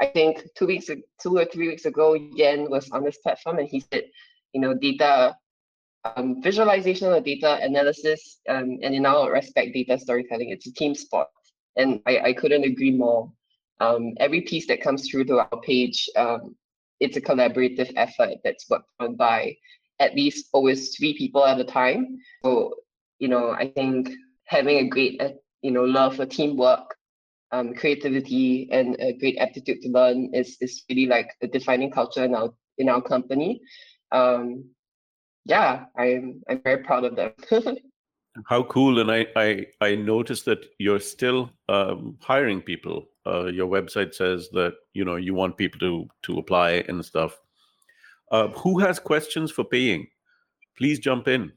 I 0.00 0.06
think 0.06 0.42
two 0.56 0.66
weeks, 0.66 0.86
two 0.86 1.38
or 1.38 1.44
three 1.44 1.68
weeks 1.68 1.84
ago, 1.84 2.14
Yan 2.14 2.70
was 2.70 2.90
on 2.90 3.04
this 3.04 3.18
platform 3.18 3.58
and 3.58 3.68
he 3.68 3.80
said, 3.80 4.04
you 4.52 4.60
know, 4.60 4.74
data 4.74 5.36
um, 6.04 6.42
visualization 6.42 7.08
or 7.08 7.20
data 7.20 7.58
analysis, 7.60 8.40
um, 8.48 8.78
and 8.82 8.94
in 8.94 9.04
our 9.04 9.32
respect, 9.32 9.74
data 9.74 9.98
storytelling, 9.98 10.50
it's 10.50 10.66
a 10.66 10.72
team 10.72 10.94
sport. 10.94 11.28
And 11.76 12.00
I, 12.06 12.18
I 12.20 12.32
couldn't 12.32 12.64
agree 12.64 12.92
more. 12.92 13.32
Um, 13.80 14.14
every 14.18 14.42
piece 14.42 14.66
that 14.68 14.80
comes 14.80 15.08
through 15.08 15.24
to 15.26 15.38
our 15.38 15.60
page, 15.62 16.08
um, 16.16 16.56
it's 17.00 17.16
a 17.16 17.20
collaborative 17.20 17.92
effort 17.96 18.38
that's 18.42 18.68
worked 18.68 18.88
on 18.98 19.16
by 19.16 19.56
at 20.00 20.14
least 20.14 20.48
always 20.52 20.96
three 20.96 21.16
people 21.16 21.44
at 21.44 21.60
a 21.60 21.64
time. 21.64 22.18
So, 22.44 22.74
you 23.18 23.28
know, 23.28 23.50
I 23.50 23.68
think 23.68 24.10
having 24.44 24.78
a 24.78 24.88
great, 24.88 25.20
uh, 25.20 25.30
you 25.62 25.70
know, 25.70 25.84
love 25.84 26.16
for 26.16 26.26
teamwork, 26.26 26.96
um, 27.52 27.74
creativity, 27.74 28.68
and 28.70 28.96
a 29.00 29.12
great 29.14 29.38
aptitude 29.38 29.82
to 29.82 29.88
learn 29.88 30.30
is 30.34 30.56
is 30.60 30.84
really 30.88 31.06
like 31.06 31.30
a 31.42 31.46
defining 31.46 31.90
culture 31.90 32.24
in 32.24 32.34
our 32.34 32.52
in 32.78 32.88
our 32.88 33.02
company. 33.02 33.60
Um, 34.12 34.64
yeah, 35.44 35.86
I'm 35.96 36.42
I'm 36.48 36.62
very 36.62 36.82
proud 36.84 37.04
of 37.04 37.16
them. 37.16 37.32
How 38.46 38.62
cool! 38.64 39.00
And 39.00 39.10
I 39.10 39.26
I 39.36 39.66
I 39.80 39.94
noticed 39.94 40.44
that 40.44 40.64
you're 40.78 41.00
still 41.00 41.50
um, 41.68 42.18
hiring 42.20 42.62
people. 42.62 43.08
Uh, 43.26 43.46
your 43.46 43.66
website 43.66 44.14
says 44.14 44.48
that 44.52 44.74
you 44.94 45.04
know 45.04 45.16
you 45.16 45.34
want 45.34 45.56
people 45.56 45.80
to 45.80 46.08
to 46.22 46.38
apply 46.38 46.84
and 46.88 47.04
stuff. 47.04 47.38
Uh, 48.30 48.48
who 48.48 48.78
has 48.78 48.98
questions 48.98 49.50
for 49.50 49.64
Peiying? 49.64 50.06
Please 50.76 50.98
jump 50.98 51.28
in 51.28 51.52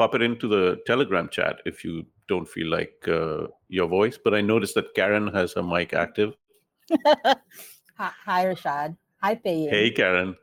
pop 0.00 0.14
it 0.14 0.22
into 0.22 0.48
the 0.48 0.80
Telegram 0.86 1.28
chat 1.28 1.60
if 1.66 1.84
you 1.84 2.06
don't 2.30 2.48
feel 2.48 2.70
like 2.70 2.96
uh, 3.06 3.48
your 3.68 3.88
voice. 3.88 4.16
But 4.22 4.32
I 4.32 4.40
noticed 4.40 4.74
that 4.76 4.94
Karen 4.94 5.28
has 5.34 5.52
her 5.52 5.62
mic 5.62 5.92
active. 5.92 6.34
Hi, 7.98 8.46
Rishad. 8.46 8.96
Hi, 9.20 9.34
Pei. 9.34 9.68
Hey, 9.68 9.90
Karen. 9.90 10.36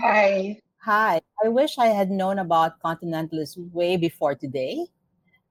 Hi. 0.00 0.56
Hi. 0.78 1.20
I 1.44 1.48
wish 1.48 1.76
I 1.76 1.88
had 1.88 2.10
known 2.10 2.38
about 2.38 2.80
Kontinentalist 2.80 3.58
way 3.72 3.98
before 3.98 4.34
today, 4.34 4.86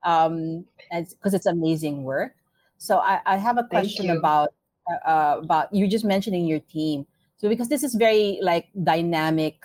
um, 0.02 0.64
because 0.90 1.34
it's 1.34 1.46
amazing 1.46 2.02
work. 2.02 2.34
So 2.78 2.98
I, 2.98 3.20
I 3.26 3.36
have 3.36 3.58
a 3.58 3.64
question 3.64 4.10
about 4.10 4.50
uh, 4.90 5.08
uh, 5.08 5.36
about 5.42 5.72
you 5.72 5.86
just 5.86 6.04
mentioning 6.04 6.46
your 6.46 6.58
team. 6.58 7.06
So 7.36 7.48
because 7.48 7.68
this 7.68 7.84
is 7.84 7.94
very 7.94 8.38
like 8.42 8.66
dynamic 8.82 9.62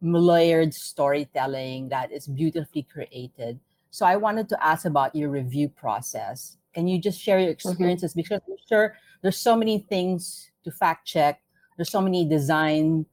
layered 0.00 0.72
storytelling 0.74 1.88
that 1.88 2.12
is 2.12 2.26
beautifully 2.26 2.84
created. 2.84 3.58
So 3.94 4.04
I 4.04 4.16
wanted 4.16 4.48
to 4.48 4.58
ask 4.58 4.86
about 4.86 5.14
your 5.14 5.30
review 5.30 5.68
process. 5.68 6.56
Can 6.74 6.88
you 6.88 6.98
just 6.98 7.20
share 7.22 7.38
your 7.38 7.54
mm-hmm. 7.54 7.70
experiences? 7.70 8.10
Mm-hmm. 8.10 8.26
Because 8.26 8.40
I'm 8.48 8.56
sure 8.68 8.96
there's 9.22 9.36
so 9.36 9.54
many 9.54 9.86
things 9.88 10.50
to 10.64 10.72
fact 10.72 11.06
check. 11.06 11.40
There's 11.76 11.92
so 11.92 12.00
many 12.00 12.28
design 12.28 13.06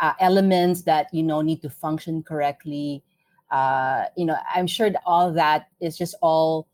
uh, 0.00 0.14
elements 0.18 0.82
that 0.90 1.06
you 1.14 1.22
know 1.22 1.40
need 1.40 1.62
to 1.62 1.70
function 1.70 2.24
correctly. 2.24 3.04
Uh, 3.52 4.06
you 4.16 4.26
know, 4.26 4.36
I'm 4.52 4.66
sure 4.66 4.90
that 4.90 5.02
all 5.06 5.32
that 5.34 5.68
is 5.78 5.96
just 5.96 6.16
all 6.20 6.66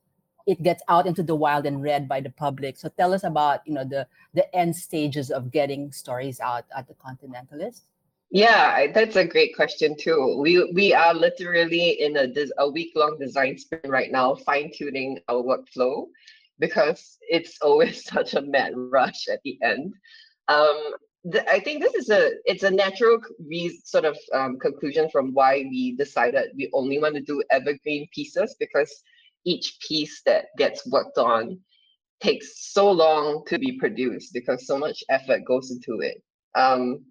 it 0.46 0.62
gets 0.62 0.82
out 0.88 1.06
into 1.06 1.22
the 1.22 1.36
wild 1.36 1.66
and 1.66 1.82
read 1.82 2.08
by 2.08 2.22
the 2.22 2.30
public. 2.30 2.78
So 2.78 2.88
tell 2.88 3.12
us 3.12 3.24
about 3.24 3.60
you 3.66 3.74
know 3.74 3.84
the 3.84 4.06
the 4.32 4.48
end 4.56 4.74
stages 4.74 5.30
of 5.30 5.50
getting 5.50 5.92
stories 5.92 6.40
out 6.40 6.64
at 6.74 6.88
the 6.88 6.94
Kontinentalist. 6.94 7.82
Yeah, 8.30 8.86
that's 8.92 9.16
a 9.16 9.24
great 9.26 9.56
question 9.56 9.96
too. 9.98 10.38
We 10.40 10.62
we 10.72 10.94
are 10.94 11.14
literally 11.14 12.00
in 12.00 12.16
a 12.16 12.28
a 12.58 12.70
week 12.70 12.92
long 12.94 13.18
design 13.18 13.58
sprint 13.58 13.88
right 13.88 14.10
now, 14.12 14.36
fine 14.36 14.70
tuning 14.72 15.18
our 15.28 15.42
workflow 15.42 16.06
because 16.60 17.18
it's 17.22 17.58
always 17.62 18.04
such 18.04 18.34
a 18.34 18.42
mad 18.42 18.72
rush 18.76 19.26
at 19.28 19.40
the 19.44 19.58
end. 19.62 19.94
Um, 20.48 20.78
the, 21.24 21.48
I 21.50 21.60
think 21.60 21.82
this 21.82 21.94
is 21.94 22.08
a 22.10 22.30
it's 22.44 22.62
a 22.62 22.70
natural 22.70 23.18
re- 23.48 23.80
sort 23.84 24.04
of 24.04 24.16
um, 24.32 24.58
conclusion 24.60 25.10
from 25.10 25.34
why 25.34 25.64
we 25.68 25.96
decided 25.96 26.52
we 26.56 26.70
only 26.72 26.98
want 27.00 27.16
to 27.16 27.20
do 27.22 27.42
evergreen 27.50 28.08
pieces 28.14 28.54
because 28.60 29.02
each 29.44 29.78
piece 29.88 30.22
that 30.26 30.46
gets 30.56 30.86
worked 30.86 31.18
on 31.18 31.58
takes 32.20 32.72
so 32.72 32.90
long 32.90 33.44
to 33.46 33.58
be 33.58 33.78
produced 33.78 34.32
because 34.34 34.66
so 34.66 34.78
much 34.78 35.02
effort 35.08 35.44
goes 35.46 35.70
into 35.70 36.00
it. 36.00 36.22
Um, 36.54 37.04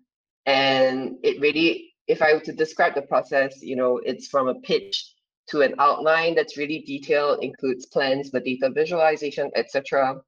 and 0.45 1.17
it 1.23 1.39
really, 1.41 1.93
if 2.07 2.21
I 2.21 2.33
were 2.33 2.39
to 2.41 2.53
describe 2.53 2.95
the 2.95 3.03
process, 3.03 3.61
you 3.61 3.75
know, 3.75 3.97
it's 3.97 4.27
from 4.27 4.47
a 4.47 4.55
pitch 4.55 5.13
to 5.49 5.61
an 5.61 5.75
outline 5.79 6.35
that's 6.35 6.57
really 6.57 6.79
detailed, 6.79 7.43
includes 7.43 7.87
plans, 7.87 8.31
the 8.31 8.39
data 8.39 8.69
visualization, 8.69 9.51
etc. 9.55 10.21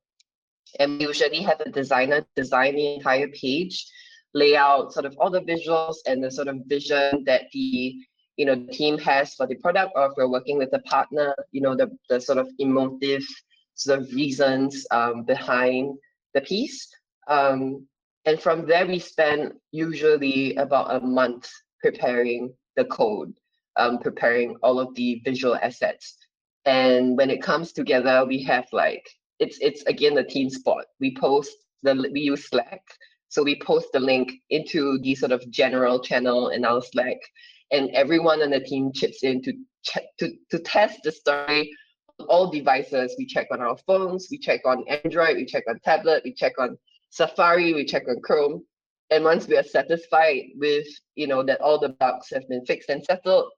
And 0.79 0.99
we 0.99 1.07
usually 1.07 1.41
have 1.41 1.61
a 1.61 1.69
designer 1.69 2.25
design 2.35 2.75
the 2.75 2.95
entire 2.95 3.27
page, 3.29 3.85
lay 4.33 4.55
out 4.55 4.93
sort 4.93 5.05
of 5.05 5.15
all 5.19 5.29
the 5.29 5.41
visuals 5.41 5.97
and 6.05 6.23
the 6.23 6.31
sort 6.31 6.47
of 6.47 6.57
vision 6.67 7.23
that 7.25 7.43
the 7.53 7.95
you 8.37 8.45
know 8.45 8.65
team 8.71 8.97
has 8.97 9.35
for 9.35 9.45
the 9.45 9.55
product, 9.55 9.91
or 9.95 10.07
if 10.07 10.13
we're 10.17 10.29
working 10.29 10.57
with 10.57 10.73
a 10.73 10.79
partner, 10.79 11.35
you 11.51 11.61
know, 11.61 11.75
the, 11.75 11.89
the 12.09 12.19
sort 12.19 12.37
of 12.37 12.47
emotive 12.59 13.23
sort 13.75 13.99
of 13.99 14.13
reasons 14.13 14.85
um, 14.91 15.23
behind 15.23 15.97
the 16.33 16.41
piece. 16.41 16.89
Um, 17.27 17.87
and 18.25 18.39
from 18.39 18.65
there, 18.67 18.85
we 18.85 18.99
spend 18.99 19.53
usually 19.71 20.55
about 20.55 20.95
a 20.95 21.05
month 21.05 21.49
preparing 21.81 22.53
the 22.75 22.85
code, 22.85 23.33
um, 23.77 23.97
preparing 23.97 24.55
all 24.61 24.79
of 24.79 24.93
the 24.95 25.21
visual 25.25 25.55
assets. 25.55 26.17
And 26.65 27.17
when 27.17 27.31
it 27.31 27.41
comes 27.41 27.71
together, 27.71 28.23
we 28.25 28.43
have 28.43 28.67
like 28.71 29.07
it's 29.39 29.57
it's 29.59 29.81
again 29.83 30.13
the 30.13 30.23
team 30.23 30.51
spot. 30.51 30.85
We 30.99 31.15
post 31.15 31.51
the 31.81 32.09
we 32.13 32.21
use 32.21 32.47
Slack, 32.47 32.83
so 33.29 33.41
we 33.41 33.59
post 33.59 33.87
the 33.91 33.99
link 33.99 34.33
into 34.51 34.99
the 34.99 35.15
sort 35.15 35.31
of 35.31 35.49
general 35.49 35.99
channel 35.99 36.49
in 36.49 36.63
our 36.63 36.83
Slack, 36.83 37.17
and 37.71 37.89
everyone 37.91 38.43
on 38.43 38.51
the 38.51 38.59
team 38.59 38.91
chips 38.93 39.23
in 39.23 39.41
to 39.41 39.53
check 39.83 40.03
to 40.19 40.31
to 40.51 40.59
test 40.59 40.99
the 41.03 41.11
story. 41.11 41.71
On 42.19 42.27
all 42.27 42.51
devices 42.51 43.15
we 43.17 43.25
check 43.25 43.47
on 43.51 43.61
our 43.61 43.77
phones, 43.87 44.27
we 44.29 44.37
check 44.37 44.61
on 44.63 44.85
Android, 44.87 45.37
we 45.37 45.45
check 45.45 45.63
on 45.67 45.79
tablet, 45.83 46.21
we 46.23 46.33
check 46.35 46.53
on 46.59 46.77
Safari, 47.11 47.73
we 47.73 47.85
check 47.85 48.07
on 48.07 48.21
Chrome, 48.21 48.63
and 49.09 49.23
once 49.23 49.47
we 49.47 49.57
are 49.57 49.63
satisfied 49.63 50.43
with 50.55 50.87
you 51.15 51.27
know 51.27 51.43
that 51.43 51.61
all 51.61 51.77
the 51.77 51.89
bugs 51.89 52.29
have 52.31 52.47
been 52.47 52.65
fixed 52.65 52.89
and 52.89 53.03
settled, 53.03 53.51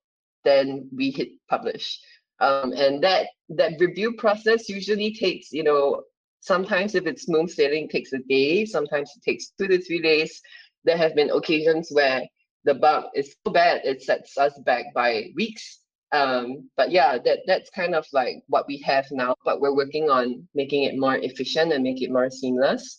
then 0.43 0.89
we 0.95 1.11
hit 1.11 1.29
publish. 1.49 1.99
Um, 2.39 2.73
and 2.73 3.01
that 3.03 3.27
that 3.49 3.79
review 3.79 4.13
process 4.17 4.67
usually 4.67 5.13
takes, 5.13 5.51
you 5.51 5.63
know, 5.63 6.03
sometimes 6.41 6.95
if 6.95 7.05
it's 7.05 7.23
smooth 7.23 7.49
sailing, 7.49 7.87
takes 7.87 8.11
a 8.13 8.19
day. 8.19 8.65
Sometimes 8.65 9.11
it 9.15 9.23
takes 9.23 9.51
two 9.57 9.67
to 9.67 9.79
three 9.81 10.01
days. 10.01 10.41
There 10.83 10.97
have 10.97 11.15
been 11.15 11.29
occasions 11.29 11.89
where 11.91 12.23
the 12.65 12.73
bug 12.73 13.05
is 13.13 13.35
so 13.45 13.51
bad 13.53 13.81
it 13.83 14.01
sets 14.01 14.37
us 14.37 14.57
back 14.65 14.85
by 14.95 15.31
weeks. 15.35 15.79
Um, 16.11 16.69
but 16.75 16.91
yeah, 16.91 17.17
that 17.19 17.39
that's 17.45 17.69
kind 17.69 17.93
of 17.95 18.05
like 18.13 18.43
what 18.47 18.67
we 18.67 18.77
have 18.79 19.05
now. 19.11 19.35
But 19.45 19.61
we're 19.61 19.75
working 19.75 20.09
on 20.09 20.47
making 20.55 20.83
it 20.83 20.97
more 20.97 21.15
efficient 21.15 21.71
and 21.71 21.83
make 21.83 22.01
it 22.01 22.11
more 22.11 22.29
seamless. 22.29 22.97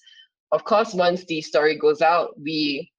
Of 0.54 0.62
course, 0.62 0.94
once 0.94 1.24
the 1.24 1.40
story 1.40 1.76
goes 1.76 2.00
out, 2.00 2.38
we 2.40 2.92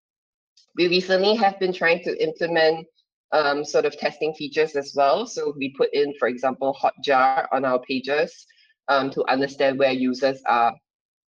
we 0.76 0.90
recently 0.90 1.36
have 1.36 1.58
been 1.58 1.72
trying 1.72 2.04
to 2.04 2.12
implement 2.22 2.86
um, 3.32 3.64
sort 3.64 3.86
of 3.86 3.98
testing 3.98 4.34
features 4.34 4.76
as 4.76 4.92
well. 4.94 5.26
So 5.26 5.54
we 5.56 5.70
put 5.70 5.94
in, 5.94 6.14
for 6.20 6.28
example, 6.28 6.76
Hotjar 6.76 7.48
on 7.54 7.64
our 7.64 7.80
pages 7.80 8.46
um, 8.90 9.10
to 9.12 9.24
understand 9.32 9.80
where 9.80 9.94
users 9.94 10.42
are 10.46 10.76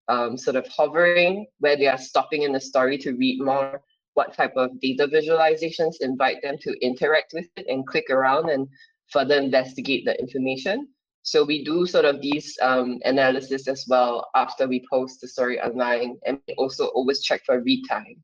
um, 0.06 0.37
sort 0.37 0.54
of 0.54 0.68
hovering, 0.68 1.46
where 1.58 1.76
they 1.76 1.88
are 1.88 1.98
stopping 1.98 2.42
in 2.42 2.52
the 2.52 2.61
story 2.61 2.98
to 2.98 3.14
read 3.14 3.40
more, 3.40 3.82
what 4.14 4.32
type 4.32 4.54
of 4.54 4.80
data 4.80 5.08
visualizations 5.08 5.96
invite 6.02 6.40
them 6.40 6.56
to 6.58 6.70
interact 6.87 7.32
with 7.35 7.48
it 7.56 7.66
and 7.68 7.85
click 7.85 8.11
around 8.11 8.48
and 8.48 8.68
further 9.11 9.38
investigate 9.40 10.04
the 10.04 10.16
information. 10.20 10.87
So 11.22 11.44
we 11.44 11.64
do 11.64 11.87
sort 11.87 12.04
of 12.04 12.20
these 12.20 12.58
um, 12.61 12.98
analysis 13.04 13.68
as 13.68 13.85
well 13.88 14.28
after 14.35 14.66
we 14.66 14.85
post 14.90 15.20
the 15.20 15.28
story 15.28 15.61
online, 15.61 16.18
and 16.26 16.38
we 16.48 16.54
also 16.54 16.87
always 16.87 17.22
check 17.22 17.42
for 17.44 17.61
read 17.61 17.85
time 17.88 18.16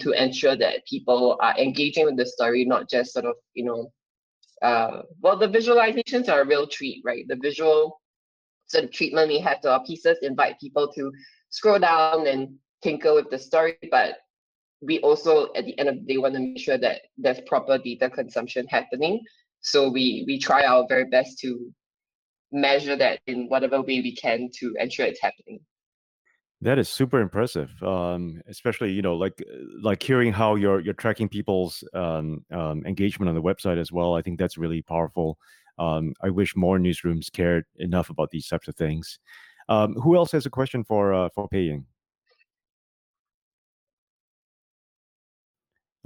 to 0.00 0.12
ensure 0.12 0.54
that 0.56 0.86
people 0.86 1.36
are 1.40 1.58
engaging 1.58 2.04
with 2.04 2.16
the 2.16 2.26
story, 2.26 2.64
not 2.64 2.88
just 2.88 3.12
sort 3.12 3.24
of, 3.24 3.34
you 3.54 3.64
know, 3.64 3.90
uh, 4.62 5.02
well, 5.20 5.36
the 5.36 5.48
visualizations 5.48 6.28
are 6.28 6.42
a 6.42 6.46
real 6.46 6.66
treat, 6.66 7.02
right? 7.04 7.26
The 7.26 7.36
visual 7.36 8.00
sort 8.66 8.84
of 8.84 8.92
treatment 8.92 9.28
we 9.28 9.38
have 9.40 9.60
to 9.62 9.72
our 9.72 9.84
pieces 9.84 10.18
invite 10.22 10.60
people 10.60 10.92
to 10.92 11.10
scroll 11.50 11.78
down 11.78 12.26
and 12.26 12.56
tinker 12.82 13.14
with 13.14 13.30
the 13.30 13.38
story, 13.38 13.76
but 13.90 14.18
we 14.80 15.00
also, 15.00 15.52
at 15.54 15.64
the 15.64 15.76
end 15.78 15.88
of 15.88 15.94
the 15.96 16.00
day, 16.02 16.18
want 16.18 16.34
to 16.34 16.40
make 16.40 16.58
sure 16.58 16.78
that 16.78 17.00
there's 17.16 17.40
proper 17.46 17.78
data 17.78 18.08
consumption 18.08 18.66
happening. 18.68 19.20
So 19.60 19.88
we 19.88 20.24
we 20.26 20.38
try 20.38 20.64
our 20.64 20.86
very 20.88 21.06
best 21.06 21.40
to 21.40 21.72
measure 22.52 22.96
that 22.96 23.20
in 23.26 23.48
whatever 23.48 23.80
way 23.80 24.00
we 24.00 24.14
can 24.14 24.50
to 24.58 24.74
ensure 24.78 25.06
it's 25.06 25.20
happening. 25.20 25.60
That 26.60 26.78
is 26.78 26.88
super 26.88 27.20
impressive, 27.20 27.70
um, 27.84 28.40
especially 28.48 28.90
you 28.90 29.02
know 29.02 29.14
like 29.14 29.40
like 29.80 30.02
hearing 30.02 30.32
how 30.32 30.56
you're 30.56 30.80
you're 30.80 30.94
tracking 30.94 31.28
people's 31.28 31.84
um, 31.94 32.44
um, 32.50 32.84
engagement 32.84 33.28
on 33.28 33.36
the 33.36 33.42
website 33.42 33.78
as 33.78 33.92
well. 33.92 34.16
I 34.16 34.22
think 34.22 34.38
that's 34.40 34.58
really 34.58 34.82
powerful. 34.82 35.38
Um, 35.78 36.14
I 36.20 36.30
wish 36.30 36.56
more 36.56 36.78
newsrooms 36.78 37.30
cared 37.30 37.64
enough 37.76 38.10
about 38.10 38.30
these 38.30 38.48
types 38.48 38.66
of 38.66 38.74
things. 38.74 39.20
Um, 39.68 39.94
who 39.94 40.16
else 40.16 40.32
has 40.32 40.46
a 40.46 40.50
question 40.50 40.82
for 40.82 41.14
uh, 41.14 41.28
for 41.32 41.48
Pei 41.48 41.80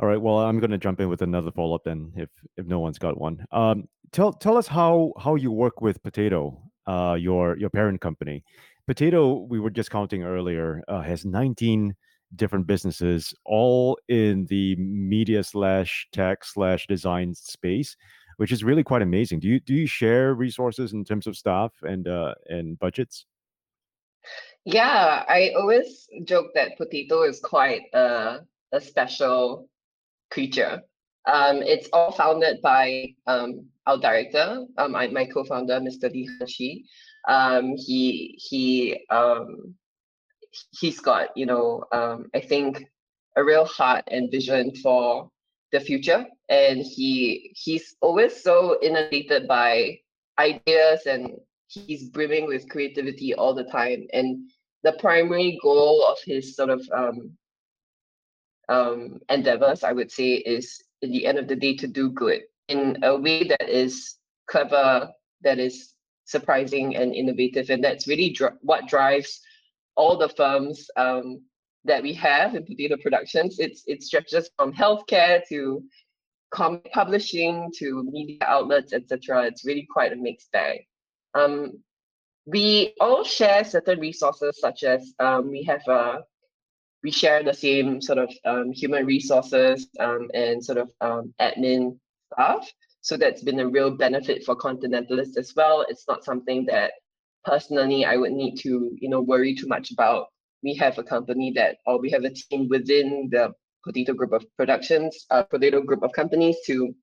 All 0.03 0.09
right. 0.09 0.21
Well, 0.21 0.39
I'm 0.39 0.59
going 0.59 0.73
to 0.73 0.79
jump 0.79 1.01
in 1.01 1.09
with 1.09 1.23
another 1.23 1.53
follow 1.53 1.77
up 1.77 1.85
then, 1.85 2.13
if 2.17 2.29
if 2.57 2.67
no 2.67 2.81
one's 2.81 2.99
got 2.99 3.21
one. 3.21 3.47
Um, 3.53 3.89
tell 4.11 4.33
tell 4.33 4.57
us 4.57 4.67
how 4.67 5.13
how 5.17 5.37
you 5.37 5.53
work 5.53 5.81
with 5.81 6.03
Potato, 6.03 6.61
uh, 6.89 7.17
your 7.17 7.57
your 7.57 7.71
parent 7.71 8.01
company. 8.01 8.43
Potato, 8.89 9.47
we 9.49 9.61
were 9.61 9.71
just 9.71 9.93
counting 9.93 10.25
earlier, 10.25 10.83
uh, 10.89 11.03
has 11.03 11.25
19 11.25 11.95
different 12.35 12.67
businesses, 12.67 13.33
all 13.45 13.97
in 14.09 14.45
the 14.47 14.75
media 14.75 15.45
slash 15.45 16.09
tech 16.11 16.45
slash 16.45 16.89
design 16.89 17.33
space, 17.33 17.97
which 18.39 18.51
is 18.51 18.65
really 18.65 18.83
quite 18.83 19.03
amazing. 19.03 19.39
Do 19.39 19.47
you 19.47 19.61
do 19.61 19.73
you 19.73 19.87
share 19.87 20.35
resources 20.35 20.95
in 20.95 21.05
terms 21.05 21.29
of 21.29 21.37
staff 21.37 21.71
and 21.83 22.09
uh, 22.09 22.35
and 22.49 22.77
budgets? 22.81 23.25
Yeah, 24.65 25.25
I 25.29 25.53
always 25.57 26.09
joke 26.25 26.49
that 26.57 26.77
Potato 26.77 27.23
is 27.23 27.39
quite 27.39 27.83
a, 27.95 28.41
a 28.73 28.81
special 28.81 29.69
creature. 30.33 30.83
Um, 31.27 31.63
it's 31.63 31.89
all 31.93 32.11
founded 32.11 32.61
by 32.63 33.15
um, 33.27 33.67
our 33.87 33.99
director, 33.99 34.65
um, 34.79 34.93
my, 34.93 35.07
my 35.09 35.25
co-founder, 35.27 35.81
Mr. 35.81 36.13
Lee 36.13 36.29
Han 36.39 36.49
Shih 36.49 36.85
um, 37.29 37.77
he 37.77 38.39
he 38.39 39.05
um, 39.11 39.75
he's 40.71 41.01
got 41.01 41.37
you 41.37 41.47
know 41.47 41.85
um, 41.93 42.27
I 42.35 42.41
think 42.41 42.85
a 43.37 43.45
real 43.45 43.65
heart 43.65 44.05
and 44.09 44.31
vision 44.31 44.75
for 44.77 45.31
the 45.71 45.81
future, 45.81 46.27
and 46.49 46.81
he 46.81 47.53
he's 47.55 47.95
always 48.01 48.43
so 48.43 48.79
inundated 48.83 49.47
by 49.47 49.99
ideas 50.39 51.07
and 51.07 51.31
he's 51.69 52.09
brimming 52.09 52.47
with 52.47 52.69
creativity 52.69 53.35
all 53.35 53.55
the 53.55 53.65
time 53.65 54.07
and 54.13 54.51
the 54.83 54.93
primary 54.95 55.59
goal 55.63 56.05
of 56.05 56.19
his 56.25 56.57
sort 56.57 56.71
of 56.71 56.87
um, 56.93 57.37
um, 58.69 59.21
endeavors, 59.29 59.85
I 59.85 59.93
would 59.93 60.11
say, 60.11 60.35
is 60.35 60.83
in 61.03 61.11
the 61.11 61.27
end 61.27 61.39
of 61.39 61.49
the 61.49 61.57
day 61.57 61.77
to 61.77 61.87
do 61.87 62.11
good 62.11 62.43
in 62.69 62.99
a 63.03 63.17
way 63.17 63.45
that 63.45 63.69
is 63.69 64.17
clever, 64.49 65.11
that 65.43 65.59
is 65.59 65.95
surprising 66.25 66.97
and 66.97 67.15
innovative. 67.15 67.71
And 67.71 67.83
that's 67.83 68.07
really 68.07 68.31
dr- 68.31 68.59
what 68.61 68.89
drives 68.89 69.41
all 69.97 70.17
the 70.17 70.29
firms 70.29 70.89
um, 70.97 71.43
that 71.85 72.03
we 72.03 72.15
have 72.15 72.55
in 72.55 72.65
Potato 72.65 72.97
Productions. 72.97 73.59
It's 73.59 73.83
it 73.87 74.03
stretches 74.03 74.49
from 74.57 74.73
healthcare 74.73 75.43
to 75.49 75.83
comic 76.53 76.91
publishing 76.93 77.71
to 77.79 78.05
media 78.05 78.39
outlets, 78.43 78.93
etc. 78.93 79.45
It's 79.47 79.65
really 79.65 79.87
quite 79.91 80.13
a 80.13 80.17
mixed 80.17 80.53
bag. 80.53 80.87
Um, 81.35 81.83
we 82.47 82.95
all 83.01 83.25
share 83.25 83.65
certain 83.65 84.01
resources, 84.01 84.59
such 84.61 84.85
as 84.85 85.13
um, 85.19 85.51
we 85.51 85.63
have 85.65 85.87
a 85.89 86.25
we 87.03 87.11
share 87.11 87.43
the 87.43 87.55
same 87.55 88.01
sort 88.01 88.19
of 88.19 88.33
um, 88.45 88.73
human 88.73 89.05
resources 89.05 89.89
um, 89.99 90.31
and 90.35 90.65
sort 90.65 90.79
of 90.79 90.91
um, 91.01 91.35
admin 91.41 91.99
staff. 92.33 92.71
So 93.01 93.17
that's 93.17 93.43
been 93.43 93.59
a 93.59 93.69
real 93.69 93.91
benefit 93.91 94.45
for 94.45 94.57
Kontinentalists 94.57 95.37
as 95.37 95.53
well. 95.57 95.85
It's 95.89 96.07
not 96.07 96.25
something 96.25 96.67
that 96.67 96.93
personally 97.45 98.05
I 98.05 98.17
would 98.17 98.33
need 98.33 98.57
to, 98.61 98.97
you 98.97 99.09
know, 99.09 99.21
worry 99.21 99.55
too 99.55 99.67
much 99.67 99.91
about. 99.91 100.27
We 100.63 100.75
have 100.77 100.99
a 100.99 101.03
company 101.03 101.53
that, 101.57 101.79
or 101.87 101.99
we 101.99 102.11
have 102.11 102.23
a 102.23 102.31
team 102.31 102.69
within 102.69 103.29
the 103.33 103.53
Potato 103.85 104.13
Group 104.15 104.33
of 104.33 104.45
Productions, 104.57 105.27
uh, 105.31 105.43
Potato 105.43 105.83
Group 105.83 106.05
of 106.05 106.13
companies 106.13 106.57
to 106.67 106.95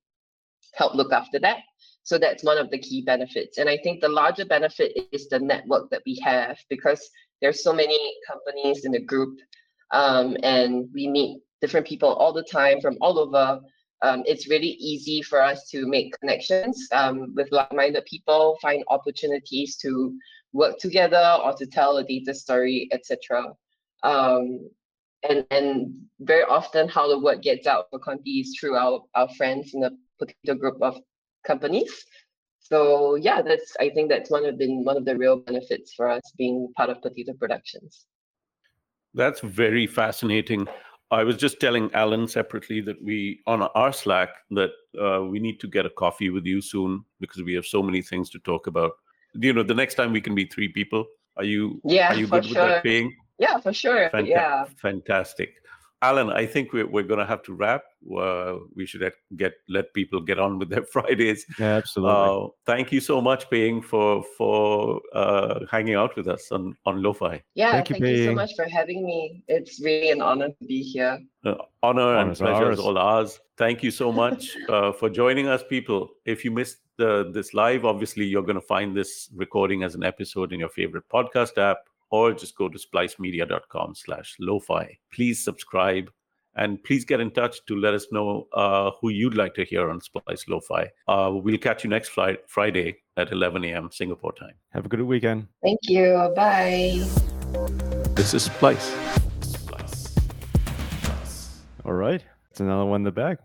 help 0.74 0.94
look 0.94 1.12
after 1.12 1.38
that. 1.40 1.58
So 2.04 2.16
that's 2.16 2.42
one 2.42 2.56
of 2.56 2.70
the 2.70 2.78
key 2.78 3.02
benefits. 3.02 3.58
And 3.58 3.68
I 3.68 3.76
think 3.76 4.00
the 4.00 4.08
larger 4.08 4.46
benefit 4.46 4.98
is 5.12 5.28
the 5.28 5.38
network 5.38 5.90
that 5.90 6.02
we 6.06 6.18
have 6.24 6.56
because 6.70 7.10
there's 7.42 7.62
so 7.62 7.74
many 7.74 8.14
companies 8.26 8.86
in 8.86 8.92
the 8.92 9.00
group 9.00 9.38
um, 9.92 10.36
and 10.42 10.88
we 10.94 11.08
meet 11.08 11.40
different 11.60 11.86
people 11.86 12.12
all 12.14 12.32
the 12.32 12.42
time 12.44 12.80
from 12.80 12.96
all 13.00 13.18
over 13.18 13.60
um, 14.02 14.22
it's 14.26 14.48
really 14.48 14.76
easy 14.80 15.20
for 15.22 15.42
us 15.42 15.68
to 15.70 15.86
make 15.86 16.18
connections 16.20 16.88
um, 16.92 17.34
with 17.34 17.52
like-minded 17.52 18.06
people, 18.06 18.58
find 18.62 18.82
opportunities 18.88 19.76
to 19.76 20.16
work 20.52 20.78
together 20.78 21.38
or 21.44 21.54
to 21.54 21.66
tell 21.66 21.98
a 21.98 22.04
data 22.04 22.34
story, 22.34 22.88
etc. 22.92 23.44
Um, 24.02 24.70
and 25.28 25.46
and 25.50 25.94
very 26.20 26.44
often 26.44 26.88
how 26.88 27.08
the 27.08 27.18
word 27.18 27.42
gets 27.42 27.66
out 27.66 27.86
for 27.90 27.98
Conti 27.98 28.40
is 28.40 28.56
through 28.58 28.76
our, 28.76 29.02
our 29.14 29.28
friends 29.34 29.74
in 29.74 29.80
the 29.80 29.90
potato 30.18 30.58
group 30.58 30.80
of 30.80 30.98
companies. 31.46 32.04
So 32.58 33.16
yeah, 33.16 33.42
that's 33.42 33.76
I 33.80 33.90
think 33.90 34.08
that's 34.08 34.30
one 34.30 34.46
of 34.46 34.56
the 34.56 34.82
one 34.82 34.96
of 34.96 35.04
the 35.04 35.16
real 35.16 35.36
benefits 35.36 35.92
for 35.92 36.08
us 36.08 36.22
being 36.38 36.72
part 36.74 36.88
of 36.88 37.02
Potato 37.02 37.34
Productions. 37.34 38.06
That's 39.14 39.40
very 39.40 39.86
fascinating. 39.86 40.66
I 41.10 41.24
was 41.24 41.36
just 41.36 41.58
telling 41.58 41.92
Alan 41.92 42.28
separately 42.28 42.80
that 42.82 43.02
we 43.02 43.40
on 43.46 43.62
our 43.62 43.92
Slack 43.92 44.28
that 44.52 44.70
uh, 45.00 45.24
we 45.24 45.40
need 45.40 45.58
to 45.60 45.66
get 45.66 45.84
a 45.84 45.90
coffee 45.90 46.30
with 46.30 46.46
you 46.46 46.60
soon 46.60 47.04
because 47.18 47.42
we 47.42 47.54
have 47.54 47.66
so 47.66 47.82
many 47.82 48.00
things 48.00 48.30
to 48.30 48.38
talk 48.38 48.68
about. 48.68 48.92
You 49.34 49.52
know, 49.52 49.64
the 49.64 49.74
next 49.74 49.94
time 49.94 50.12
we 50.12 50.20
can 50.20 50.34
be 50.34 50.44
three 50.44 50.68
people. 50.68 51.06
Are 51.36 51.44
you? 51.44 51.80
Yeah, 51.84 52.12
are 52.12 52.16
you 52.16 52.26
good 52.26 52.44
sure. 52.44 52.62
with 52.62 52.72
that 52.72 52.84
Peiying? 52.84 53.10
Yeah, 53.38 53.58
for 53.58 53.72
sure. 53.72 54.10
Fanta- 54.10 54.28
Yeah. 54.28 54.64
Fantastic. 54.76 55.54
Alan, 56.02 56.30
I 56.30 56.46
think 56.46 56.72
we're, 56.72 56.86
we're 56.86 57.04
going 57.04 57.20
to 57.20 57.26
have 57.26 57.42
to 57.42 57.52
wrap. 57.52 57.82
Uh, 58.16 58.54
we 58.74 58.86
should 58.86 59.02
let- 59.02 59.12
get 59.36 59.52
let 59.68 59.92
people 59.92 60.20
get 60.20 60.38
on 60.38 60.58
with 60.58 60.70
their 60.70 60.82
Fridays. 60.94 61.44
Yeah, 61.58 61.76
absolutely. 61.76 62.46
Uh, 62.46 62.48
thank 62.64 62.90
you 62.90 63.00
so 63.00 63.20
much, 63.20 63.50
Peiying, 63.50 63.84
for 63.84 64.24
for 64.38 65.00
uh, 65.14 65.60
hanging 65.70 65.94
out 65.94 66.16
with 66.16 66.26
us 66.26 66.50
on 66.50 66.74
on 66.86 67.02
Lo-Fi. 67.02 67.42
Yeah, 67.54 67.72
Thank 67.72 67.88
thank, 67.88 68.00
you, 68.00 68.08
you, 68.08 68.24
so 68.26 68.34
much 68.34 68.54
for 68.56 68.66
having 68.66 69.04
me. 69.04 69.44
It's 69.48 69.80
really 69.82 70.10
an 70.10 70.22
honor 70.22 70.48
to 70.48 70.64
be 70.66 70.82
here. 70.82 71.20
Uh, 71.44 71.54
honor 71.82 72.16
and 72.16 72.20
Honor's 72.20 72.38
pleasure 72.38 72.70
is 72.70 72.78
ours. 72.78 72.86
all 72.86 72.98
ours. 72.98 73.40
Thank 73.58 73.82
you 73.82 73.90
so 73.90 74.10
much 74.10 74.56
uh, 74.70 74.92
for 74.92 75.10
joining 75.10 75.48
us, 75.48 75.62
people. 75.62 76.08
If 76.24 76.46
you 76.46 76.50
missed 76.50 76.78
the, 76.96 77.30
this 77.32 77.52
live, 77.52 77.84
obviously 77.84 78.24
you're 78.24 78.42
going 78.42 78.54
to 78.54 78.66
find 78.66 78.96
this 78.96 79.28
recording 79.34 79.82
as 79.82 79.94
an 79.94 80.02
episode 80.02 80.52
in 80.54 80.60
your 80.60 80.70
favorite 80.70 81.04
podcast 81.12 81.58
app, 81.58 81.78
or 82.10 82.32
just 82.32 82.56
go 82.56 82.68
to 82.68 82.78
splicemedia.com 82.78 83.94
slash 83.94 84.36
lo-fi. 84.38 84.98
Please 85.12 85.42
subscribe 85.42 86.10
and 86.56 86.82
please 86.82 87.04
get 87.04 87.20
in 87.20 87.30
touch 87.30 87.64
to 87.66 87.76
let 87.76 87.94
us 87.94 88.06
know 88.10 88.48
uh, 88.54 88.90
who 89.00 89.10
you'd 89.10 89.36
like 89.36 89.54
to 89.54 89.64
hear 89.64 89.88
on 89.88 90.00
Splice 90.00 90.48
Lo-Fi. 90.48 90.90
Uh, 91.06 91.30
we'll 91.32 91.56
catch 91.58 91.84
you 91.84 91.90
next 91.90 92.08
fri- 92.08 92.38
Friday 92.48 92.96
at 93.16 93.30
11 93.30 93.64
a.m. 93.66 93.88
Singapore 93.92 94.32
time. 94.32 94.54
Have 94.70 94.84
a 94.84 94.88
good 94.88 95.00
weekend. 95.02 95.46
Thank 95.62 95.78
you. 95.84 96.32
Bye. 96.34 97.06
This 98.16 98.34
is 98.34 98.42
Splice. 98.44 98.92
Splice. 99.42 100.16
All 101.84 101.92
right. 101.92 102.22
It's 102.50 102.58
another 102.60 102.84
one 102.84 103.02
in 103.02 103.04
the 103.04 103.12
bag. 103.12 103.38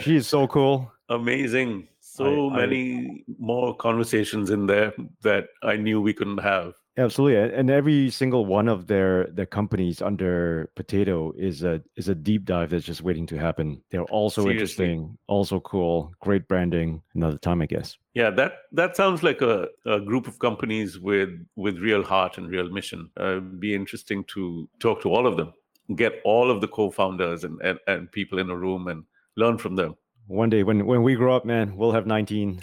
She's 0.02 0.28
so 0.28 0.46
cool. 0.46 0.90
amazing 1.08 1.88
so 2.00 2.50
I- 2.50 2.56
many 2.58 3.24
more 3.38 3.74
conversations 3.76 4.50
in 4.50 4.66
there 4.66 4.92
that 5.22 5.48
i 5.62 5.74
knew 5.76 6.00
we 6.00 6.12
couldn't 6.12 6.38
have 6.38 6.74
Absolutely. 7.00 7.56
And 7.58 7.70
every 7.70 8.10
single 8.10 8.44
one 8.44 8.68
of 8.68 8.86
their 8.86 9.26
their 9.28 9.46
companies 9.46 10.02
under 10.02 10.70
Potato 10.76 11.32
is 11.36 11.62
a 11.62 11.82
is 11.96 12.08
a 12.08 12.14
deep 12.14 12.44
dive 12.44 12.70
that's 12.70 12.84
just 12.84 13.02
waiting 13.02 13.26
to 13.28 13.38
happen. 13.38 13.80
They're 13.90 14.02
also 14.04 14.42
Seriously. 14.42 14.84
interesting, 14.84 15.18
also 15.26 15.60
cool, 15.60 16.12
great 16.20 16.46
branding. 16.46 17.02
Another 17.14 17.38
time, 17.38 17.62
I 17.62 17.66
guess. 17.66 17.96
yeah 18.14 18.30
that 18.30 18.52
that 18.72 18.96
sounds 18.96 19.22
like 19.22 19.40
a, 19.40 19.68
a 19.86 20.00
group 20.00 20.26
of 20.26 20.38
companies 20.38 20.98
with 20.98 21.30
with 21.56 21.78
real 21.78 22.02
heart 22.02 22.38
and 22.38 22.50
real 22.50 22.68
mission 22.78 23.08
uh, 23.16 23.38
be 23.64 23.70
interesting 23.74 24.24
to 24.34 24.68
talk 24.84 25.00
to 25.02 25.08
all 25.14 25.26
of 25.30 25.36
them 25.36 25.50
get 25.94 26.12
all 26.24 26.50
of 26.50 26.60
the 26.60 26.68
co-founders 26.68 27.44
and, 27.44 27.56
and 27.62 27.78
and 27.86 28.10
people 28.18 28.38
in 28.42 28.50
a 28.50 28.56
room 28.64 28.88
and 28.88 29.04
learn 29.36 29.56
from 29.58 29.76
them 29.76 29.94
One 30.26 30.50
day 30.50 30.62
when 30.62 30.86
when 30.86 31.02
we 31.02 31.14
grow 31.14 31.34
up, 31.36 31.44
man, 31.44 31.76
we'll 31.76 31.92
have 31.98 32.06
19 32.06 32.62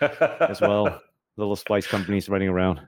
as 0.52 0.60
well. 0.60 1.00
Little 1.36 1.56
spice 1.56 1.86
companies 1.86 2.28
running 2.28 2.48
around. 2.48 2.80